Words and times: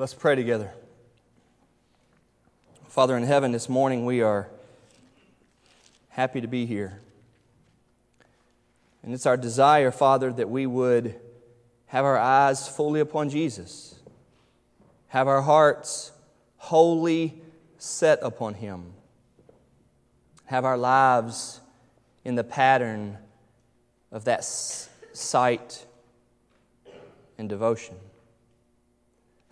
Let's 0.00 0.14
pray 0.14 0.34
together. 0.34 0.72
Father 2.88 3.18
in 3.18 3.22
heaven, 3.22 3.52
this 3.52 3.68
morning 3.68 4.06
we 4.06 4.22
are 4.22 4.48
happy 6.08 6.40
to 6.40 6.46
be 6.46 6.64
here. 6.64 7.02
And 9.02 9.12
it's 9.12 9.26
our 9.26 9.36
desire, 9.36 9.90
Father, 9.90 10.32
that 10.32 10.48
we 10.48 10.64
would 10.64 11.20
have 11.88 12.06
our 12.06 12.16
eyes 12.16 12.66
fully 12.66 13.00
upon 13.00 13.28
Jesus, 13.28 14.00
have 15.08 15.28
our 15.28 15.42
hearts 15.42 16.12
wholly 16.56 17.42
set 17.76 18.20
upon 18.22 18.54
Him, 18.54 18.94
have 20.46 20.64
our 20.64 20.78
lives 20.78 21.60
in 22.24 22.36
the 22.36 22.44
pattern 22.44 23.18
of 24.10 24.24
that 24.24 24.44
sight 24.44 25.84
and 27.36 27.50
devotion. 27.50 27.96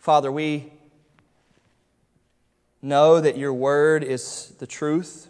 Father, 0.09 0.33
we 0.33 0.73
know 2.81 3.21
that 3.21 3.37
your 3.37 3.53
word 3.53 4.03
is 4.03 4.55
the 4.59 4.67
truth, 4.67 5.29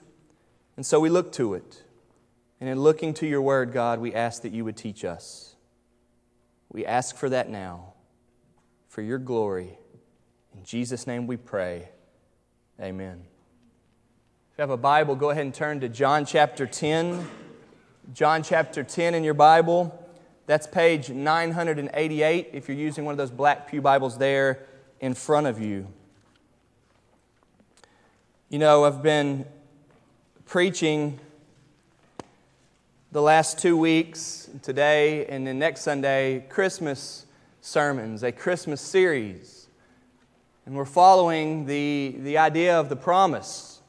and 0.77 0.86
so 0.86 1.00
we 1.00 1.09
look 1.09 1.32
to 1.32 1.55
it. 1.55 1.82
And 2.60 2.70
in 2.70 2.80
looking 2.80 3.12
to 3.14 3.27
your 3.27 3.42
word, 3.42 3.72
God, 3.72 3.98
we 3.98 4.14
ask 4.14 4.42
that 4.42 4.52
you 4.52 4.64
would 4.64 4.77
teach 4.77 5.05
us. 5.05 5.56
We 6.70 6.86
ask 6.86 7.16
for 7.16 7.28
that 7.28 7.50
now, 7.50 7.95
for 8.86 9.02
your 9.02 9.19
glory. 9.19 9.77
In 10.56 10.62
Jesus' 10.62 11.08
name 11.08 11.27
we 11.27 11.36
pray. 11.36 11.88
Amen. 12.80 13.24
If 14.52 14.58
you 14.58 14.62
have 14.62 14.70
a 14.70 14.77
Bible, 14.77 15.16
go 15.16 15.30
ahead 15.30 15.42
and 15.42 15.52
turn 15.52 15.80
to 15.80 15.88
John 15.88 16.24
chapter 16.24 16.69
10. 16.69 17.28
John 18.14 18.45
chapter 18.45 18.84
10 18.84 19.16
in 19.16 19.24
your 19.24 19.34
Bible. 19.34 20.08
That's 20.47 20.69
page 20.69 21.10
988 21.10 22.50
if 22.52 22.69
you're 22.69 22.77
using 22.77 23.05
one 23.05 23.12
of 23.12 23.19
those 23.19 23.33
black 23.33 23.69
Pew 23.69 23.83
Bibles 23.83 24.19
there 24.19 24.67
in 25.00 25.14
front 25.14 25.46
of 25.46 25.60
you. 25.60 25.86
You 28.48 28.58
know, 28.58 28.84
I've 28.84 29.02
been 29.02 29.46
preaching 30.46 31.20
the 33.12 33.22
last 33.22 33.58
two 33.58 33.77
weeks, 33.77 34.50
today 34.62 35.27
and 35.27 35.46
then 35.46 35.58
next 35.58 35.82
Sunday, 35.82 36.44
Christmas 36.48 37.27
sermons, 37.60 38.22
a 38.22 38.32
Christmas 38.32 38.80
series. 38.80 39.68
And 40.66 40.74
we're 40.74 40.84
following 40.84 41.64
the, 41.66 42.16
the 42.18 42.38
idea 42.38 42.78
of 42.78 42.88
the 42.88 42.96
promise. 42.96 43.80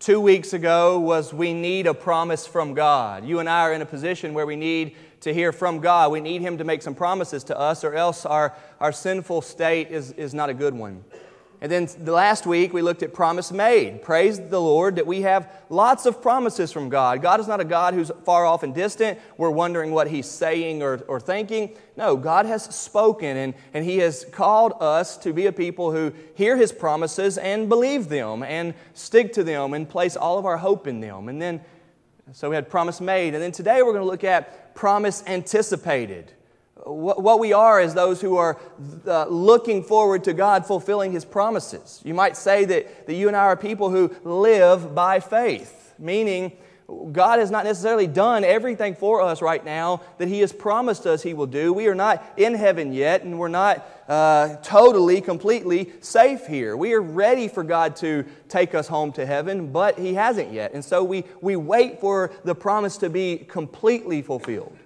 Two 0.00 0.20
weeks 0.20 0.52
ago 0.52 0.98
was 0.98 1.32
we 1.32 1.52
need 1.52 1.86
a 1.86 1.94
promise 1.94 2.46
from 2.46 2.74
God. 2.74 3.24
You 3.24 3.40
and 3.40 3.48
I 3.48 3.60
are 3.62 3.72
in 3.72 3.82
a 3.82 3.86
position 3.86 4.34
where 4.34 4.46
we 4.46 4.56
need 4.56 4.96
to 5.20 5.34
hear 5.34 5.52
from 5.52 5.80
God. 5.80 6.12
We 6.12 6.20
need 6.20 6.42
Him 6.42 6.58
to 6.58 6.64
make 6.64 6.82
some 6.82 6.94
promises 6.94 7.44
to 7.44 7.58
us, 7.58 7.84
or 7.84 7.94
else 7.94 8.24
our, 8.26 8.54
our 8.80 8.92
sinful 8.92 9.42
state 9.42 9.90
is, 9.90 10.12
is 10.12 10.34
not 10.34 10.50
a 10.50 10.54
good 10.54 10.74
one. 10.74 11.04
And 11.60 11.72
then 11.72 11.88
the 11.98 12.12
last 12.12 12.46
week 12.46 12.72
we 12.72 12.82
looked 12.82 13.02
at 13.02 13.12
promise 13.12 13.50
made. 13.50 14.02
Praise 14.02 14.38
the 14.38 14.60
Lord 14.60 14.94
that 14.94 15.06
we 15.08 15.22
have 15.22 15.52
lots 15.68 16.06
of 16.06 16.22
promises 16.22 16.70
from 16.70 16.88
God. 16.88 17.20
God 17.20 17.40
is 17.40 17.48
not 17.48 17.58
a 17.58 17.64
God 17.64 17.94
who's 17.94 18.12
far 18.24 18.46
off 18.46 18.62
and 18.62 18.72
distant. 18.72 19.18
We're 19.36 19.50
wondering 19.50 19.90
what 19.90 20.08
He's 20.08 20.26
saying 20.26 20.84
or, 20.84 20.98
or 21.08 21.18
thinking. 21.18 21.76
No, 21.96 22.16
God 22.16 22.46
has 22.46 22.62
spoken 22.64 23.36
and, 23.36 23.54
and 23.74 23.84
He 23.84 23.98
has 23.98 24.24
called 24.24 24.74
us 24.78 25.16
to 25.18 25.32
be 25.32 25.46
a 25.46 25.52
people 25.52 25.90
who 25.90 26.12
hear 26.36 26.56
His 26.56 26.70
promises 26.70 27.38
and 27.38 27.68
believe 27.68 28.08
them 28.08 28.44
and 28.44 28.72
stick 28.94 29.32
to 29.32 29.42
them 29.42 29.74
and 29.74 29.88
place 29.88 30.16
all 30.16 30.38
of 30.38 30.46
our 30.46 30.58
hope 30.58 30.86
in 30.86 31.00
them. 31.00 31.28
And 31.28 31.42
then, 31.42 31.60
so 32.32 32.50
we 32.50 32.54
had 32.54 32.70
promise 32.70 33.00
made. 33.00 33.34
And 33.34 33.42
then 33.42 33.52
today 33.52 33.82
we're 33.82 33.94
going 33.94 34.04
to 34.04 34.10
look 34.10 34.22
at 34.22 34.67
promise 34.78 35.24
anticipated 35.26 36.32
what 36.86 37.40
we 37.40 37.52
are 37.52 37.80
is 37.80 37.94
those 37.94 38.20
who 38.20 38.36
are 38.36 38.56
uh, 39.06 39.26
looking 39.26 39.82
forward 39.82 40.22
to 40.22 40.32
God 40.32 40.64
fulfilling 40.64 41.10
His 41.10 41.24
promises. 41.24 42.00
You 42.04 42.14
might 42.14 42.36
say 42.36 42.64
that, 42.64 43.06
that 43.08 43.14
you 43.14 43.26
and 43.26 43.36
I 43.36 43.40
are 43.40 43.56
people 43.56 43.90
who 43.90 44.14
live 44.22 44.94
by 44.94 45.18
faith, 45.18 45.94
meaning 45.98 46.52
God 47.12 47.38
has 47.38 47.50
not 47.50 47.64
necessarily 47.64 48.06
done 48.06 48.44
everything 48.44 48.94
for 48.94 49.20
us 49.20 49.42
right 49.42 49.62
now 49.62 50.00
that 50.16 50.28
He 50.28 50.40
has 50.40 50.52
promised 50.52 51.06
us 51.06 51.22
He 51.22 51.34
will 51.34 51.46
do. 51.46 51.72
We 51.72 51.86
are 51.86 51.94
not 51.94 52.24
in 52.38 52.54
heaven 52.54 52.94
yet, 52.94 53.24
and 53.24 53.38
we're 53.38 53.48
not 53.48 53.86
uh, 54.08 54.56
totally, 54.62 55.20
completely 55.20 55.92
safe 56.00 56.46
here. 56.46 56.76
We 56.78 56.94
are 56.94 57.02
ready 57.02 57.46
for 57.48 57.62
God 57.62 57.96
to 57.96 58.24
take 58.48 58.74
us 58.74 58.88
home 58.88 59.12
to 59.12 59.26
heaven, 59.26 59.70
but 59.70 59.98
He 59.98 60.14
hasn't 60.14 60.50
yet. 60.50 60.72
And 60.72 60.82
so 60.82 61.04
we, 61.04 61.24
we 61.42 61.56
wait 61.56 62.00
for 62.00 62.32
the 62.44 62.54
promise 62.54 62.96
to 62.98 63.10
be 63.10 63.36
completely 63.36 64.22
fulfilled. 64.22 64.76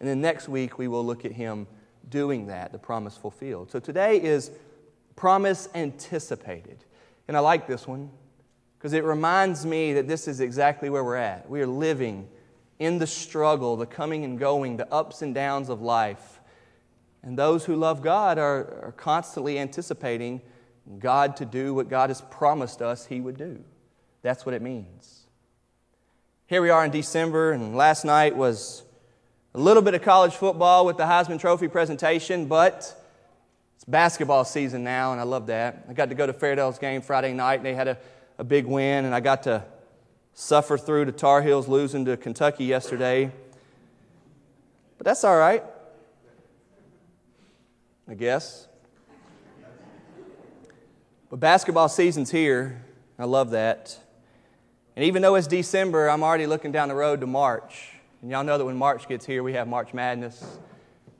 And 0.00 0.08
then 0.08 0.20
next 0.20 0.48
week, 0.48 0.78
we 0.78 0.88
will 0.88 1.04
look 1.04 1.24
at 1.24 1.32
him 1.32 1.68
doing 2.08 2.46
that, 2.46 2.72
the 2.72 2.78
promise 2.78 3.16
fulfilled. 3.16 3.70
So 3.70 3.78
today 3.78 4.20
is 4.20 4.50
promise 5.14 5.68
anticipated. 5.74 6.84
And 7.28 7.36
I 7.36 7.40
like 7.40 7.68
this 7.68 7.86
one 7.86 8.10
because 8.82 8.94
it 8.94 9.04
reminds 9.04 9.64
me 9.64 9.92
that 9.92 10.08
this 10.08 10.26
is 10.26 10.40
exactly 10.40 10.90
where 10.90 11.04
we're 11.04 11.14
at. 11.14 11.48
We 11.48 11.62
are 11.62 11.68
living 11.68 12.26
in 12.80 12.98
the 12.98 13.06
struggle, 13.06 13.76
the 13.76 13.86
coming 13.86 14.24
and 14.24 14.36
going, 14.36 14.76
the 14.76 14.92
ups 14.92 15.22
and 15.22 15.32
downs 15.32 15.68
of 15.68 15.80
life. 15.80 16.40
And 17.22 17.38
those 17.38 17.64
who 17.64 17.76
love 17.76 18.02
God 18.02 18.38
are, 18.38 18.82
are 18.82 18.94
constantly 18.96 19.56
anticipating 19.56 20.40
God 20.98 21.36
to 21.36 21.44
do 21.44 21.72
what 21.74 21.88
God 21.88 22.10
has 22.10 22.22
promised 22.22 22.82
us 22.82 23.06
He 23.06 23.20
would 23.20 23.36
do. 23.36 23.62
That's 24.22 24.44
what 24.44 24.52
it 24.52 24.62
means. 24.62 25.26
Here 26.46 26.60
we 26.60 26.70
are 26.70 26.84
in 26.84 26.90
December, 26.90 27.52
and 27.52 27.76
last 27.76 28.04
night 28.04 28.34
was 28.34 28.82
a 29.54 29.60
little 29.60 29.84
bit 29.84 29.94
of 29.94 30.02
college 30.02 30.34
football 30.34 30.84
with 30.84 30.96
the 30.96 31.04
Heisman 31.04 31.38
Trophy 31.38 31.68
presentation, 31.68 32.46
but 32.46 33.00
it's 33.76 33.84
basketball 33.86 34.44
season 34.44 34.82
now, 34.82 35.12
and 35.12 35.20
I 35.20 35.24
love 35.24 35.46
that. 35.46 35.84
I 35.88 35.92
got 35.92 36.08
to 36.08 36.16
go 36.16 36.26
to 36.26 36.32
Fairdale's 36.32 36.80
game 36.80 37.00
Friday 37.00 37.32
night, 37.32 37.60
and 37.60 37.64
they 37.64 37.74
had 37.74 37.86
a, 37.86 37.98
a 38.42 38.44
big 38.44 38.66
win, 38.66 39.04
and 39.04 39.14
I 39.14 39.20
got 39.20 39.44
to 39.44 39.62
suffer 40.34 40.76
through 40.76 41.04
the 41.04 41.12
Tar 41.12 41.42
Heels 41.42 41.68
losing 41.68 42.04
to 42.06 42.16
Kentucky 42.16 42.64
yesterday. 42.64 43.30
But 44.98 45.04
that's 45.04 45.22
all 45.22 45.38
right, 45.38 45.62
I 48.08 48.14
guess. 48.14 48.66
But 51.30 51.38
basketball 51.38 51.88
season's 51.88 52.32
here. 52.32 52.84
I 53.16 53.26
love 53.26 53.50
that. 53.50 53.96
And 54.96 55.04
even 55.04 55.22
though 55.22 55.36
it's 55.36 55.46
December, 55.46 56.10
I'm 56.10 56.24
already 56.24 56.46
looking 56.46 56.72
down 56.72 56.88
the 56.88 56.96
road 56.96 57.20
to 57.20 57.28
March. 57.28 57.90
And 58.22 58.30
y'all 58.32 58.42
know 58.42 58.58
that 58.58 58.64
when 58.64 58.76
March 58.76 59.06
gets 59.06 59.24
here, 59.24 59.44
we 59.44 59.52
have 59.52 59.68
March 59.68 59.94
Madness. 59.94 60.44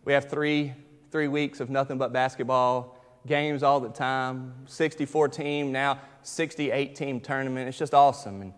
We 0.04 0.12
have 0.12 0.28
three, 0.28 0.72
three 1.12 1.28
weeks 1.28 1.60
of 1.60 1.70
nothing 1.70 1.98
but 1.98 2.12
basketball, 2.12 2.98
games 3.28 3.62
all 3.62 3.78
the 3.78 3.90
time, 3.90 4.54
64 4.66 5.28
team, 5.28 5.70
now 5.70 6.00
68 6.22 6.94
team 6.94 7.20
tournament. 7.20 7.68
It's 7.68 7.78
just 7.78 7.94
awesome. 7.94 8.42
And 8.42 8.52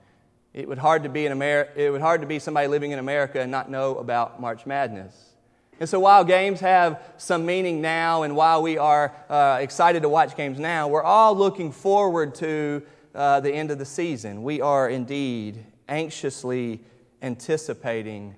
it 0.53 0.69
would 0.69 0.79
hard 0.79 1.03
to 1.03 1.09
be 1.09 1.27
in 1.27 1.33
America, 1.33 1.73
it 1.77 1.91
would 1.91 2.01
hard 2.01 2.21
to 2.21 2.27
be 2.27 2.39
somebody 2.39 2.69
living 2.69 2.93
in 2.93 2.99
America 2.99 3.41
and 3.41 3.51
not 3.51 3.71
know 3.71 3.97
about 3.97 4.41
March 4.41 4.67
Madness. 4.67 5.35
And 5.81 5.89
so 5.89 5.99
while 5.99 6.25
games 6.25 6.61
have 6.61 7.03
some 7.17 7.45
meaning 7.45 7.81
now 7.81 8.23
and 8.23 8.37
while 8.37 8.63
we 8.63 8.79
are 8.79 9.13
uh, 9.29 9.59
excited 9.61 10.03
to 10.03 10.09
watch 10.09 10.37
games 10.37 10.61
now, 10.61 10.87
we're 10.87 11.03
all 11.03 11.37
looking 11.37 11.73
forward 11.73 12.35
to 12.37 12.83
uh, 13.15 13.41
the 13.41 13.53
end 13.53 13.73
of 13.73 13.79
the 13.79 13.85
season. 13.85 14.45
We 14.45 14.61
are 14.61 14.89
indeed 14.89 15.65
anxiously 15.89 16.81
anticipating 17.23 18.37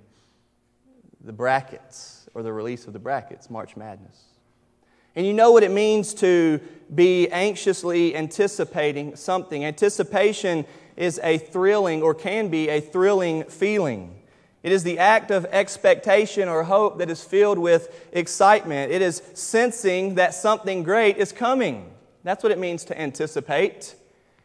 the 1.23 1.33
brackets 1.33 2.29
or 2.33 2.43
the 2.43 2.53
release 2.53 2.87
of 2.87 2.95
the 2.95 2.99
brackets, 2.99 3.51
March 3.51 3.77
Madness. 3.77 4.23
And 5.17 5.27
you 5.27 5.33
know 5.33 5.51
what 5.51 5.63
it 5.63 5.71
means 5.71 6.13
to 6.15 6.61
be 6.95 7.29
anxiously 7.31 8.15
anticipating 8.15 9.17
something. 9.17 9.65
Anticipation 9.65 10.67
is 10.97 11.19
a 11.23 11.39
thrilling 11.39 12.03
or 12.03 12.15
can 12.15 12.49
be 12.49 12.69
a 12.69 12.81
thrilling 12.81 13.45
feeling. 13.45 14.23
It 14.63 14.73
is 14.73 14.83
the 14.83 14.99
act 14.99 15.31
of 15.31 15.47
expectation 15.47 16.49
or 16.49 16.65
hope 16.65 16.99
that 16.99 17.09
is 17.09 17.25
filled 17.25 17.59
with 17.59 18.09
excitement. 18.13 18.93
It 18.93 19.01
is 19.01 19.23
sensing 19.35 20.17
that 20.17 20.35
something 20.35 20.83
great 20.83 21.17
is 21.17 21.33
coming. 21.33 21.93
That's 22.23 22.43
what 22.43 22.53
it 22.53 22.59
means 22.59 22.85
to 22.85 23.01
anticipate. 23.01 23.95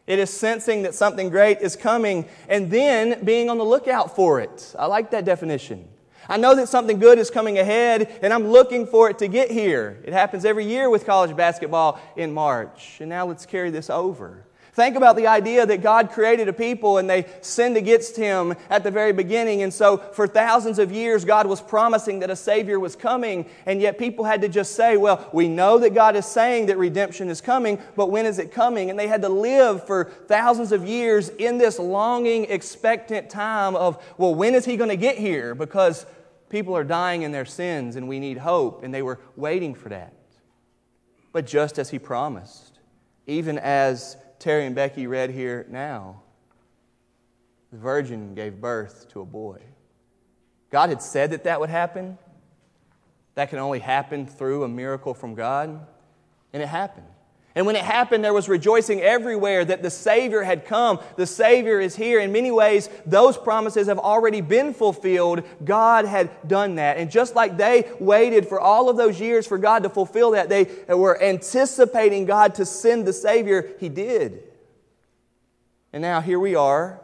It 0.06 0.18
is 0.18 0.30
sensing 0.30 0.82
that 0.82 0.94
something 0.94 1.28
great 1.28 1.60
is 1.60 1.76
coming 1.76 2.26
and 2.48 2.70
then 2.70 3.24
being 3.24 3.50
on 3.50 3.58
the 3.58 3.64
lookout 3.64 4.16
for 4.16 4.40
it. 4.40 4.74
I 4.78 4.86
like 4.86 5.10
that 5.10 5.24
definition. 5.24 5.88
I 6.28 6.36
know 6.36 6.54
that 6.54 6.68
something 6.68 6.98
good 6.98 7.18
is 7.18 7.30
coming 7.30 7.58
ahead 7.58 8.18
and 8.22 8.32
I'm 8.32 8.48
looking 8.48 8.86
for 8.86 9.10
it 9.10 9.18
to 9.18 9.28
get 9.28 9.50
here. 9.50 10.00
It 10.04 10.12
happens 10.12 10.44
every 10.44 10.64
year 10.64 10.88
with 10.88 11.04
college 11.04 11.36
basketball 11.36 12.00
in 12.16 12.32
March. 12.32 12.98
And 13.00 13.08
now 13.08 13.26
let's 13.26 13.46
carry 13.46 13.70
this 13.70 13.90
over. 13.90 14.44
Think 14.74 14.96
about 14.96 15.16
the 15.16 15.26
idea 15.26 15.66
that 15.66 15.82
God 15.82 16.10
created 16.12 16.48
a 16.48 16.52
people 16.52 16.96
and 16.96 17.08
they 17.08 17.26
sinned 17.42 17.76
against 17.76 18.16
Him 18.16 18.54
at 18.70 18.82
the 18.82 18.90
very 18.90 19.12
beginning. 19.12 19.62
And 19.62 19.72
so, 19.72 19.98
for 19.98 20.26
thousands 20.26 20.78
of 20.78 20.90
years, 20.90 21.26
God 21.26 21.46
was 21.46 21.60
promising 21.60 22.20
that 22.20 22.30
a 22.30 22.36
Savior 22.36 22.80
was 22.80 22.96
coming. 22.96 23.44
And 23.66 23.82
yet, 23.82 23.98
people 23.98 24.24
had 24.24 24.40
to 24.40 24.48
just 24.48 24.74
say, 24.74 24.96
Well, 24.96 25.28
we 25.30 25.46
know 25.46 25.78
that 25.78 25.92
God 25.92 26.16
is 26.16 26.24
saying 26.24 26.66
that 26.66 26.78
redemption 26.78 27.28
is 27.28 27.42
coming, 27.42 27.78
but 27.96 28.10
when 28.10 28.24
is 28.24 28.38
it 28.38 28.50
coming? 28.50 28.88
And 28.88 28.98
they 28.98 29.08
had 29.08 29.20
to 29.22 29.28
live 29.28 29.86
for 29.86 30.04
thousands 30.26 30.72
of 30.72 30.88
years 30.88 31.28
in 31.28 31.58
this 31.58 31.78
longing, 31.78 32.46
expectant 32.46 33.28
time 33.28 33.76
of, 33.76 34.02
Well, 34.16 34.34
when 34.34 34.54
is 34.54 34.64
He 34.64 34.78
going 34.78 34.88
to 34.88 34.96
get 34.96 35.18
here? 35.18 35.54
Because 35.54 36.06
people 36.48 36.74
are 36.74 36.84
dying 36.84 37.22
in 37.22 37.32
their 37.32 37.44
sins 37.44 37.96
and 37.96 38.08
we 38.08 38.18
need 38.20 38.38
hope. 38.38 38.82
And 38.82 38.94
they 38.94 39.02
were 39.02 39.20
waiting 39.36 39.74
for 39.74 39.90
that. 39.90 40.14
but 41.32 41.46
just 41.46 41.78
as 41.78 41.90
he 41.90 41.98
promised, 41.98 42.78
even 43.26 43.58
as 43.58 44.16
Terry 44.42 44.66
and 44.66 44.74
Becky 44.74 45.06
read 45.06 45.30
here 45.30 45.64
now. 45.70 46.20
The 47.70 47.78
virgin 47.78 48.34
gave 48.34 48.60
birth 48.60 49.06
to 49.10 49.20
a 49.20 49.24
boy. 49.24 49.60
God 50.68 50.88
had 50.88 51.00
said 51.00 51.30
that 51.30 51.44
that 51.44 51.60
would 51.60 51.70
happen. 51.70 52.18
That 53.36 53.50
can 53.50 53.60
only 53.60 53.78
happen 53.78 54.26
through 54.26 54.64
a 54.64 54.68
miracle 54.68 55.14
from 55.14 55.36
God. 55.36 55.86
And 56.52 56.60
it 56.60 56.66
happened. 56.66 57.06
And 57.54 57.66
when 57.66 57.76
it 57.76 57.84
happened, 57.84 58.24
there 58.24 58.32
was 58.32 58.48
rejoicing 58.48 59.02
everywhere 59.02 59.62
that 59.64 59.82
the 59.82 59.90
Savior 59.90 60.42
had 60.42 60.64
come. 60.64 61.00
The 61.16 61.26
Savior 61.26 61.80
is 61.80 61.94
here. 61.94 62.18
In 62.18 62.32
many 62.32 62.50
ways, 62.50 62.88
those 63.04 63.36
promises 63.36 63.88
have 63.88 63.98
already 63.98 64.40
been 64.40 64.72
fulfilled. 64.72 65.42
God 65.62 66.06
had 66.06 66.30
done 66.48 66.76
that. 66.76 66.96
And 66.96 67.10
just 67.10 67.34
like 67.34 67.58
they 67.58 67.90
waited 68.00 68.48
for 68.48 68.58
all 68.58 68.88
of 68.88 68.96
those 68.96 69.20
years 69.20 69.46
for 69.46 69.58
God 69.58 69.82
to 69.82 69.90
fulfill 69.90 70.30
that, 70.30 70.48
they 70.48 70.64
were 70.88 71.22
anticipating 71.22 72.24
God 72.24 72.54
to 72.54 72.64
send 72.64 73.06
the 73.06 73.12
Savior. 73.12 73.68
He 73.78 73.90
did. 73.90 74.44
And 75.92 76.00
now 76.00 76.22
here 76.22 76.40
we 76.40 76.54
are. 76.54 77.00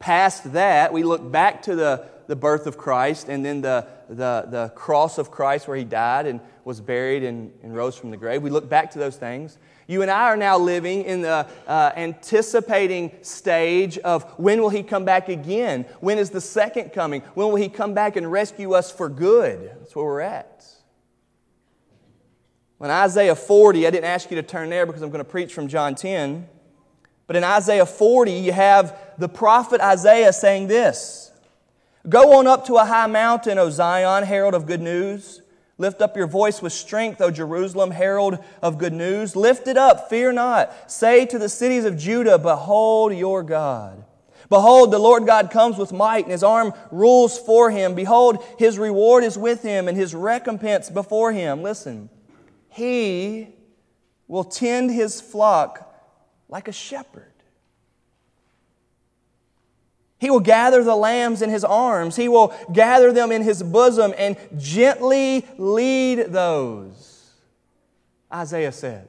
Past 0.00 0.54
that, 0.54 0.92
we 0.92 1.04
look 1.04 1.30
back 1.30 1.62
to 1.62 1.76
the, 1.76 2.08
the 2.32 2.36
birth 2.36 2.66
of 2.66 2.78
Christ 2.78 3.28
and 3.28 3.44
then 3.44 3.60
the, 3.60 3.86
the, 4.08 4.46
the 4.48 4.72
cross 4.74 5.18
of 5.18 5.30
Christ 5.30 5.68
where 5.68 5.76
He 5.76 5.84
died 5.84 6.24
and 6.24 6.40
was 6.64 6.80
buried 6.80 7.22
and, 7.24 7.52
and 7.62 7.76
rose 7.76 7.94
from 7.94 8.10
the 8.10 8.16
grave. 8.16 8.40
We 8.40 8.48
look 8.48 8.70
back 8.70 8.90
to 8.92 8.98
those 8.98 9.18
things. 9.18 9.58
You 9.86 10.00
and 10.00 10.10
I 10.10 10.22
are 10.22 10.36
now 10.38 10.56
living 10.56 11.04
in 11.04 11.20
the 11.20 11.46
uh, 11.66 11.92
anticipating 11.94 13.12
stage 13.20 13.98
of 13.98 14.24
when 14.38 14.62
will 14.62 14.70
he 14.70 14.82
come 14.82 15.04
back 15.04 15.28
again? 15.28 15.84
When 16.00 16.16
is 16.16 16.30
the 16.30 16.40
second 16.40 16.94
coming? 16.94 17.20
When 17.34 17.48
will 17.48 17.56
he 17.56 17.68
come 17.68 17.92
back 17.92 18.16
and 18.16 18.32
rescue 18.32 18.72
us 18.72 18.90
for 18.90 19.10
good? 19.10 19.70
That's 19.80 19.94
where 19.94 20.06
we're 20.06 20.20
at. 20.20 20.64
When 22.78 22.90
Isaiah 22.90 23.36
40, 23.36 23.86
I 23.86 23.90
didn't 23.90 24.06
ask 24.06 24.30
you 24.30 24.36
to 24.36 24.42
turn 24.42 24.70
there 24.70 24.86
because 24.86 25.02
I'm 25.02 25.10
going 25.10 25.22
to 25.22 25.30
preach 25.30 25.52
from 25.52 25.68
John 25.68 25.94
10. 25.94 26.48
But 27.26 27.36
in 27.36 27.44
Isaiah 27.44 27.84
40, 27.84 28.32
you 28.32 28.52
have 28.52 28.98
the 29.18 29.28
prophet 29.28 29.82
Isaiah 29.82 30.32
saying 30.32 30.68
this 30.68 31.21
Go 32.08 32.38
on 32.38 32.46
up 32.46 32.66
to 32.66 32.76
a 32.76 32.84
high 32.84 33.06
mountain, 33.06 33.58
O 33.58 33.70
Zion, 33.70 34.24
herald 34.24 34.54
of 34.54 34.66
good 34.66 34.80
news. 34.80 35.40
Lift 35.78 36.02
up 36.02 36.16
your 36.16 36.26
voice 36.26 36.60
with 36.60 36.72
strength, 36.72 37.20
O 37.20 37.30
Jerusalem, 37.30 37.90
herald 37.90 38.38
of 38.60 38.78
good 38.78 38.92
news. 38.92 39.34
Lift 39.36 39.68
it 39.68 39.76
up, 39.76 40.08
fear 40.08 40.32
not. 40.32 40.90
Say 40.90 41.26
to 41.26 41.38
the 41.38 41.48
cities 41.48 41.84
of 41.84 41.96
Judah, 41.96 42.38
Behold 42.38 43.14
your 43.14 43.42
God. 43.42 44.04
Behold, 44.48 44.90
the 44.90 44.98
Lord 44.98 45.26
God 45.26 45.50
comes 45.50 45.78
with 45.78 45.92
might, 45.92 46.24
and 46.24 46.32
his 46.32 46.42
arm 46.42 46.74
rules 46.90 47.38
for 47.38 47.70
him. 47.70 47.94
Behold, 47.94 48.44
his 48.58 48.78
reward 48.78 49.24
is 49.24 49.38
with 49.38 49.62
him, 49.62 49.88
and 49.88 49.96
his 49.96 50.14
recompense 50.14 50.90
before 50.90 51.32
him. 51.32 51.62
Listen, 51.62 52.10
he 52.68 53.48
will 54.28 54.44
tend 54.44 54.90
his 54.90 55.20
flock 55.20 55.90
like 56.48 56.68
a 56.68 56.72
shepherd. 56.72 57.31
He 60.22 60.30
will 60.30 60.38
gather 60.38 60.84
the 60.84 60.94
lambs 60.94 61.42
in 61.42 61.50
his 61.50 61.64
arms. 61.64 62.14
He 62.14 62.28
will 62.28 62.54
gather 62.72 63.10
them 63.10 63.32
in 63.32 63.42
his 63.42 63.60
bosom 63.60 64.14
and 64.16 64.36
gently 64.56 65.44
lead 65.58 66.26
those. 66.28 67.32
Isaiah 68.32 68.70
says. 68.70 69.08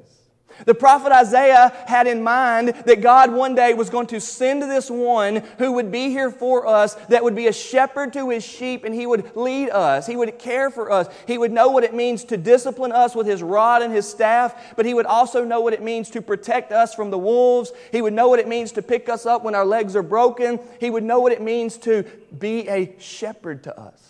The 0.66 0.76
prophet 0.76 1.12
Isaiah 1.12 1.74
had 1.88 2.08
in 2.08 2.24
mind 2.24 2.70
that 2.86 3.02
God 3.02 3.32
one 3.32 3.56
day 3.56 3.74
was 3.74 3.90
going 3.90 4.08
to 4.08 4.20
send 4.20 4.62
this 4.62 4.90
one 4.90 5.44
who 5.58 5.74
would 5.74 5.92
be 5.92 6.10
here 6.10 6.32
for 6.32 6.68
us, 6.68 6.96
that 7.10 7.24
would 7.24 7.36
be 7.36 7.48
a 7.48 7.54
shepherd 7.54 8.14
to 8.14 8.30
his 8.30 8.44
sheep, 8.44 8.84
and 8.84 8.94
he 8.94 9.06
would 9.06 9.36
lead 9.36 9.70
us. 9.70 10.08
He 10.08 10.16
would 10.16 10.38
care 10.40 10.70
for 10.70 10.92
us. 10.92 11.08
He 11.28 11.38
would 11.38 11.52
know 11.52 11.70
what 11.70 11.84
it 11.84 11.94
means 11.94 12.24
to 12.26 12.38
discipline 12.38 12.92
us 12.92 13.16
with 13.16 13.28
his 13.28 13.44
rod 13.44 13.82
and 13.82 13.94
his 13.94 14.10
staff, 14.10 14.76
but 14.76 14.86
he 14.86 14.94
would 14.94 15.06
also 15.06 15.44
know 15.44 15.62
what 15.62 15.74
it 15.74 15.82
means 15.82 16.10
to 16.12 16.22
protect 16.22 16.72
us 16.72 16.94
from 16.94 17.12
the 17.12 17.18
wolves. 17.18 17.72
He 17.92 18.02
would 18.02 18.14
know 18.14 18.28
what 18.30 18.40
it 18.40 18.48
means 18.48 18.72
to 18.74 18.82
pick 18.82 19.10
us 19.10 19.26
up 19.26 19.44
when 19.44 19.56
our 19.56 19.66
legs 19.66 19.96
are 19.96 20.04
broken. 20.04 20.60
He 20.80 20.90
would 20.90 21.04
know 21.04 21.20
what 21.20 21.32
it 21.32 21.42
means 21.42 21.78
to 21.80 22.04
be 22.38 22.68
a 22.70 22.96
shepherd 23.00 23.64
to 23.64 23.80
us. 23.80 24.02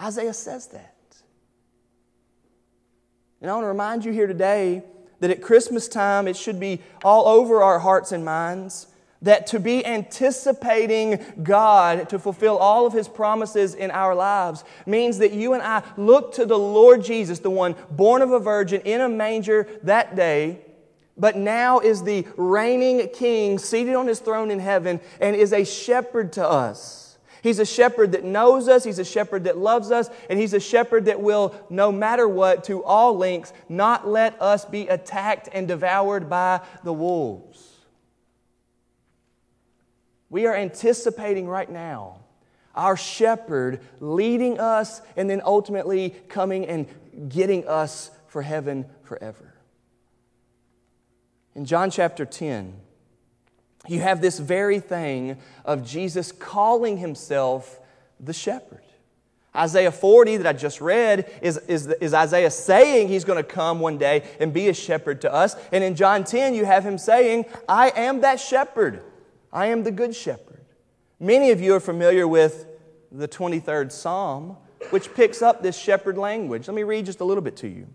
Isaiah 0.00 0.34
says 0.34 0.68
that. 0.68 0.94
And 3.40 3.50
I 3.50 3.54
want 3.54 3.64
to 3.64 3.68
remind 3.68 4.04
you 4.04 4.12
here 4.12 4.26
today 4.26 4.82
that 5.20 5.30
at 5.30 5.42
Christmas 5.42 5.88
time 5.88 6.28
it 6.28 6.36
should 6.36 6.60
be 6.60 6.80
all 7.04 7.26
over 7.26 7.62
our 7.62 7.78
hearts 7.78 8.12
and 8.12 8.24
minds. 8.24 8.86
That 9.22 9.48
to 9.48 9.58
be 9.58 9.84
anticipating 9.84 11.18
God 11.42 12.08
to 12.10 12.20
fulfill 12.20 12.56
all 12.56 12.86
of 12.86 12.92
His 12.92 13.08
promises 13.08 13.74
in 13.74 13.90
our 13.90 14.14
lives 14.14 14.62
means 14.86 15.18
that 15.18 15.32
you 15.32 15.54
and 15.54 15.62
I 15.62 15.82
look 15.96 16.34
to 16.34 16.46
the 16.46 16.58
Lord 16.58 17.02
Jesus, 17.02 17.40
the 17.40 17.50
one 17.50 17.74
born 17.90 18.22
of 18.22 18.30
a 18.30 18.38
virgin 18.38 18.80
in 18.82 19.00
a 19.00 19.08
manger 19.08 19.66
that 19.82 20.14
day, 20.14 20.60
but 21.16 21.36
now 21.36 21.80
is 21.80 22.04
the 22.04 22.28
reigning 22.36 23.08
King 23.08 23.58
seated 23.58 23.96
on 23.96 24.06
His 24.06 24.20
throne 24.20 24.52
in 24.52 24.60
heaven 24.60 25.00
and 25.20 25.34
is 25.34 25.52
a 25.52 25.64
shepherd 25.64 26.34
to 26.34 26.48
us. 26.48 27.07
He's 27.42 27.58
a 27.58 27.66
shepherd 27.66 28.12
that 28.12 28.24
knows 28.24 28.68
us, 28.68 28.84
He's 28.84 28.98
a 28.98 29.04
shepherd 29.04 29.44
that 29.44 29.56
loves 29.56 29.90
us, 29.90 30.10
and 30.28 30.38
He's 30.38 30.54
a 30.54 30.60
shepherd 30.60 31.06
that 31.06 31.20
will, 31.20 31.54
no 31.70 31.92
matter 31.92 32.28
what, 32.28 32.64
to 32.64 32.84
all 32.84 33.16
lengths, 33.16 33.52
not 33.68 34.06
let 34.06 34.40
us 34.40 34.64
be 34.64 34.88
attacked 34.88 35.48
and 35.52 35.68
devoured 35.68 36.28
by 36.28 36.60
the 36.84 36.92
wolves. 36.92 37.76
We 40.30 40.46
are 40.46 40.54
anticipating 40.54 41.48
right 41.48 41.70
now 41.70 42.20
our 42.74 42.96
shepherd 42.96 43.80
leading 43.98 44.60
us 44.60 45.02
and 45.16 45.28
then 45.28 45.42
ultimately 45.44 46.10
coming 46.28 46.64
and 46.66 46.86
getting 47.28 47.66
us 47.66 48.10
for 48.28 48.42
heaven 48.42 48.86
forever. 49.02 49.54
In 51.54 51.64
John 51.64 51.90
chapter 51.90 52.24
10, 52.24 52.74
you 53.88 54.00
have 54.00 54.20
this 54.20 54.38
very 54.38 54.80
thing 54.80 55.38
of 55.64 55.84
Jesus 55.84 56.32
calling 56.32 56.98
himself 56.98 57.80
the 58.20 58.32
shepherd. 58.32 58.82
Isaiah 59.56 59.90
40 59.90 60.38
that 60.38 60.46
I 60.46 60.52
just 60.52 60.80
read 60.80 61.30
is, 61.42 61.58
is, 61.68 61.86
is 61.86 62.14
Isaiah 62.14 62.50
saying 62.50 63.08
he's 63.08 63.24
going 63.24 63.42
to 63.42 63.48
come 63.48 63.80
one 63.80 63.98
day 63.98 64.28
and 64.38 64.52
be 64.52 64.68
a 64.68 64.74
shepherd 64.74 65.22
to 65.22 65.32
us. 65.32 65.56
And 65.72 65.82
in 65.82 65.96
John 65.96 66.24
10, 66.24 66.54
you 66.54 66.64
have 66.64 66.84
him 66.84 66.98
saying, 66.98 67.46
I 67.68 67.90
am 67.90 68.20
that 68.20 68.38
shepherd. 68.40 69.02
I 69.52 69.66
am 69.66 69.82
the 69.82 69.90
good 69.90 70.14
shepherd. 70.14 70.64
Many 71.18 71.50
of 71.50 71.60
you 71.60 71.74
are 71.74 71.80
familiar 71.80 72.28
with 72.28 72.66
the 73.10 73.26
23rd 73.26 73.90
Psalm, 73.90 74.56
which 74.90 75.12
picks 75.14 75.42
up 75.42 75.62
this 75.62 75.76
shepherd 75.76 76.16
language. 76.16 76.68
Let 76.68 76.74
me 76.74 76.84
read 76.84 77.06
just 77.06 77.20
a 77.20 77.24
little 77.24 77.42
bit 77.42 77.56
to 77.58 77.68
you. 77.68 77.88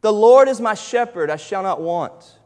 The 0.00 0.12
Lord 0.12 0.48
is 0.48 0.60
my 0.60 0.74
shepherd, 0.74 1.30
I 1.30 1.36
shall 1.36 1.62
not 1.62 1.80
want. 1.80 2.38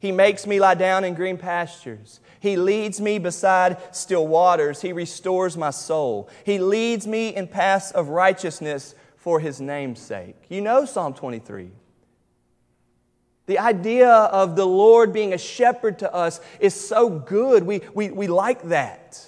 He 0.00 0.12
makes 0.12 0.46
me 0.46 0.60
lie 0.60 0.74
down 0.74 1.04
in 1.04 1.14
green 1.14 1.38
pastures. 1.38 2.20
He 2.40 2.56
leads 2.56 3.00
me 3.00 3.18
beside 3.18 3.94
still 3.94 4.26
waters. 4.26 4.80
He 4.80 4.92
restores 4.92 5.56
my 5.56 5.70
soul. 5.70 6.28
He 6.44 6.58
leads 6.58 7.06
me 7.06 7.34
in 7.34 7.48
paths 7.48 7.90
of 7.90 8.08
righteousness 8.08 8.94
for 9.16 9.40
his 9.40 9.60
name's 9.60 10.00
sake. 10.00 10.36
You 10.48 10.60
know 10.60 10.84
Psalm 10.84 11.14
23. 11.14 11.70
The 13.46 13.58
idea 13.58 14.10
of 14.10 14.56
the 14.56 14.66
Lord 14.66 15.12
being 15.12 15.32
a 15.32 15.38
shepherd 15.38 15.98
to 16.00 16.14
us 16.14 16.40
is 16.60 16.74
so 16.74 17.08
good. 17.08 17.64
We, 17.64 17.80
we, 17.94 18.10
we 18.10 18.26
like 18.26 18.62
that. 18.68 19.26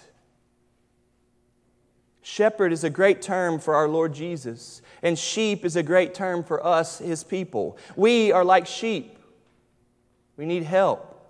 Shepherd 2.21 2.73
is 2.73 2.85
a 2.85 2.91
great 2.91 3.23
term 3.23 3.59
for 3.59 3.75
our 3.75 3.89
Lord 3.89 4.13
Jesus, 4.13 4.83
and 5.03 5.19
sheep 5.19 5.65
is 5.65 5.75
a 5.75 5.83
great 5.83 6.15
term 6.15 6.45
for 6.45 6.65
us, 6.65 6.99
his 6.99 7.25
people. 7.25 7.77
We 7.97 8.31
are 8.31 8.45
like 8.45 8.67
sheep. 8.67 9.19
We 10.41 10.47
need 10.47 10.63
help. 10.63 11.21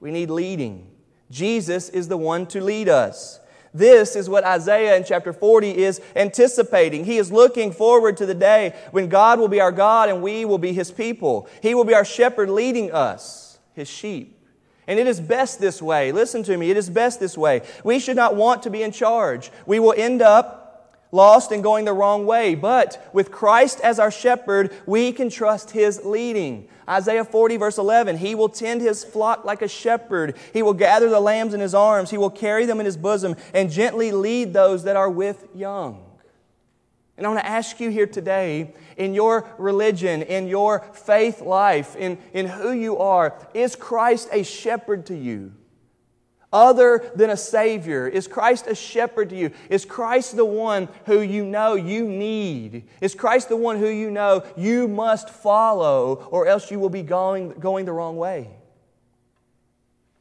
We 0.00 0.10
need 0.10 0.30
leading. 0.30 0.86
Jesus 1.30 1.90
is 1.90 2.08
the 2.08 2.16
one 2.16 2.46
to 2.46 2.62
lead 2.62 2.88
us. 2.88 3.38
This 3.74 4.16
is 4.16 4.26
what 4.26 4.42
Isaiah 4.42 4.96
in 4.96 5.04
chapter 5.04 5.34
40 5.34 5.76
is 5.76 6.00
anticipating. 6.16 7.04
He 7.04 7.18
is 7.18 7.30
looking 7.30 7.72
forward 7.72 8.16
to 8.16 8.24
the 8.24 8.32
day 8.32 8.74
when 8.90 9.10
God 9.10 9.38
will 9.38 9.48
be 9.48 9.60
our 9.60 9.70
God 9.70 10.08
and 10.08 10.22
we 10.22 10.46
will 10.46 10.56
be 10.56 10.72
His 10.72 10.90
people. 10.90 11.46
He 11.60 11.74
will 11.74 11.84
be 11.84 11.92
our 11.92 12.06
shepherd 12.06 12.48
leading 12.48 12.90
us, 12.90 13.58
His 13.74 13.86
sheep. 13.86 14.40
And 14.86 14.98
it 14.98 15.06
is 15.06 15.20
best 15.20 15.60
this 15.60 15.82
way. 15.82 16.10
Listen 16.10 16.42
to 16.44 16.56
me. 16.56 16.70
It 16.70 16.78
is 16.78 16.88
best 16.88 17.20
this 17.20 17.36
way. 17.36 17.60
We 17.84 17.98
should 17.98 18.16
not 18.16 18.34
want 18.34 18.62
to 18.62 18.70
be 18.70 18.82
in 18.82 18.92
charge. 18.92 19.50
We 19.66 19.78
will 19.78 19.92
end 19.94 20.22
up 20.22 21.04
lost 21.12 21.52
and 21.52 21.62
going 21.62 21.84
the 21.84 21.92
wrong 21.92 22.24
way. 22.24 22.54
But 22.54 23.10
with 23.12 23.30
Christ 23.30 23.80
as 23.82 23.98
our 23.98 24.10
shepherd, 24.10 24.72
we 24.86 25.12
can 25.12 25.28
trust 25.28 25.72
His 25.72 26.02
leading. 26.02 26.68
Isaiah 26.88 27.24
40, 27.24 27.56
verse 27.56 27.78
11 27.78 28.18
He 28.18 28.34
will 28.34 28.48
tend 28.48 28.80
his 28.80 29.04
flock 29.04 29.44
like 29.44 29.62
a 29.62 29.68
shepherd. 29.68 30.36
He 30.52 30.62
will 30.62 30.74
gather 30.74 31.08
the 31.08 31.20
lambs 31.20 31.54
in 31.54 31.60
his 31.60 31.74
arms. 31.74 32.10
He 32.10 32.18
will 32.18 32.30
carry 32.30 32.66
them 32.66 32.80
in 32.80 32.86
his 32.86 32.96
bosom 32.96 33.36
and 33.52 33.70
gently 33.70 34.12
lead 34.12 34.52
those 34.52 34.84
that 34.84 34.96
are 34.96 35.10
with 35.10 35.46
young. 35.54 36.04
And 37.16 37.26
I 37.26 37.30
want 37.30 37.40
to 37.40 37.46
ask 37.46 37.78
you 37.78 37.90
here 37.90 38.06
today 38.06 38.74
in 38.96 39.14
your 39.14 39.48
religion, 39.56 40.22
in 40.22 40.48
your 40.48 40.80
faith 40.92 41.40
life, 41.40 41.94
in, 41.96 42.18
in 42.32 42.46
who 42.46 42.72
you 42.72 42.98
are, 42.98 43.36
is 43.54 43.76
Christ 43.76 44.28
a 44.32 44.42
shepherd 44.42 45.06
to 45.06 45.16
you? 45.16 45.52
Other 46.54 47.10
than 47.16 47.28
a 47.28 47.36
Savior? 47.36 48.06
Is 48.06 48.28
Christ 48.28 48.68
a 48.68 48.74
shepherd 48.74 49.30
to 49.30 49.36
you? 49.36 49.50
Is 49.68 49.84
Christ 49.84 50.36
the 50.36 50.44
one 50.44 50.88
who 51.04 51.20
you 51.20 51.44
know 51.44 51.74
you 51.74 52.06
need? 52.06 52.84
Is 53.00 53.14
Christ 53.14 53.48
the 53.48 53.56
one 53.56 53.78
who 53.78 53.88
you 53.88 54.10
know 54.10 54.44
you 54.56 54.88
must 54.88 55.28
follow, 55.28 56.28
or 56.30 56.46
else 56.46 56.70
you 56.70 56.78
will 56.78 56.88
be 56.88 57.02
going, 57.02 57.50
going 57.50 57.84
the 57.84 57.92
wrong 57.92 58.16
way? 58.16 58.48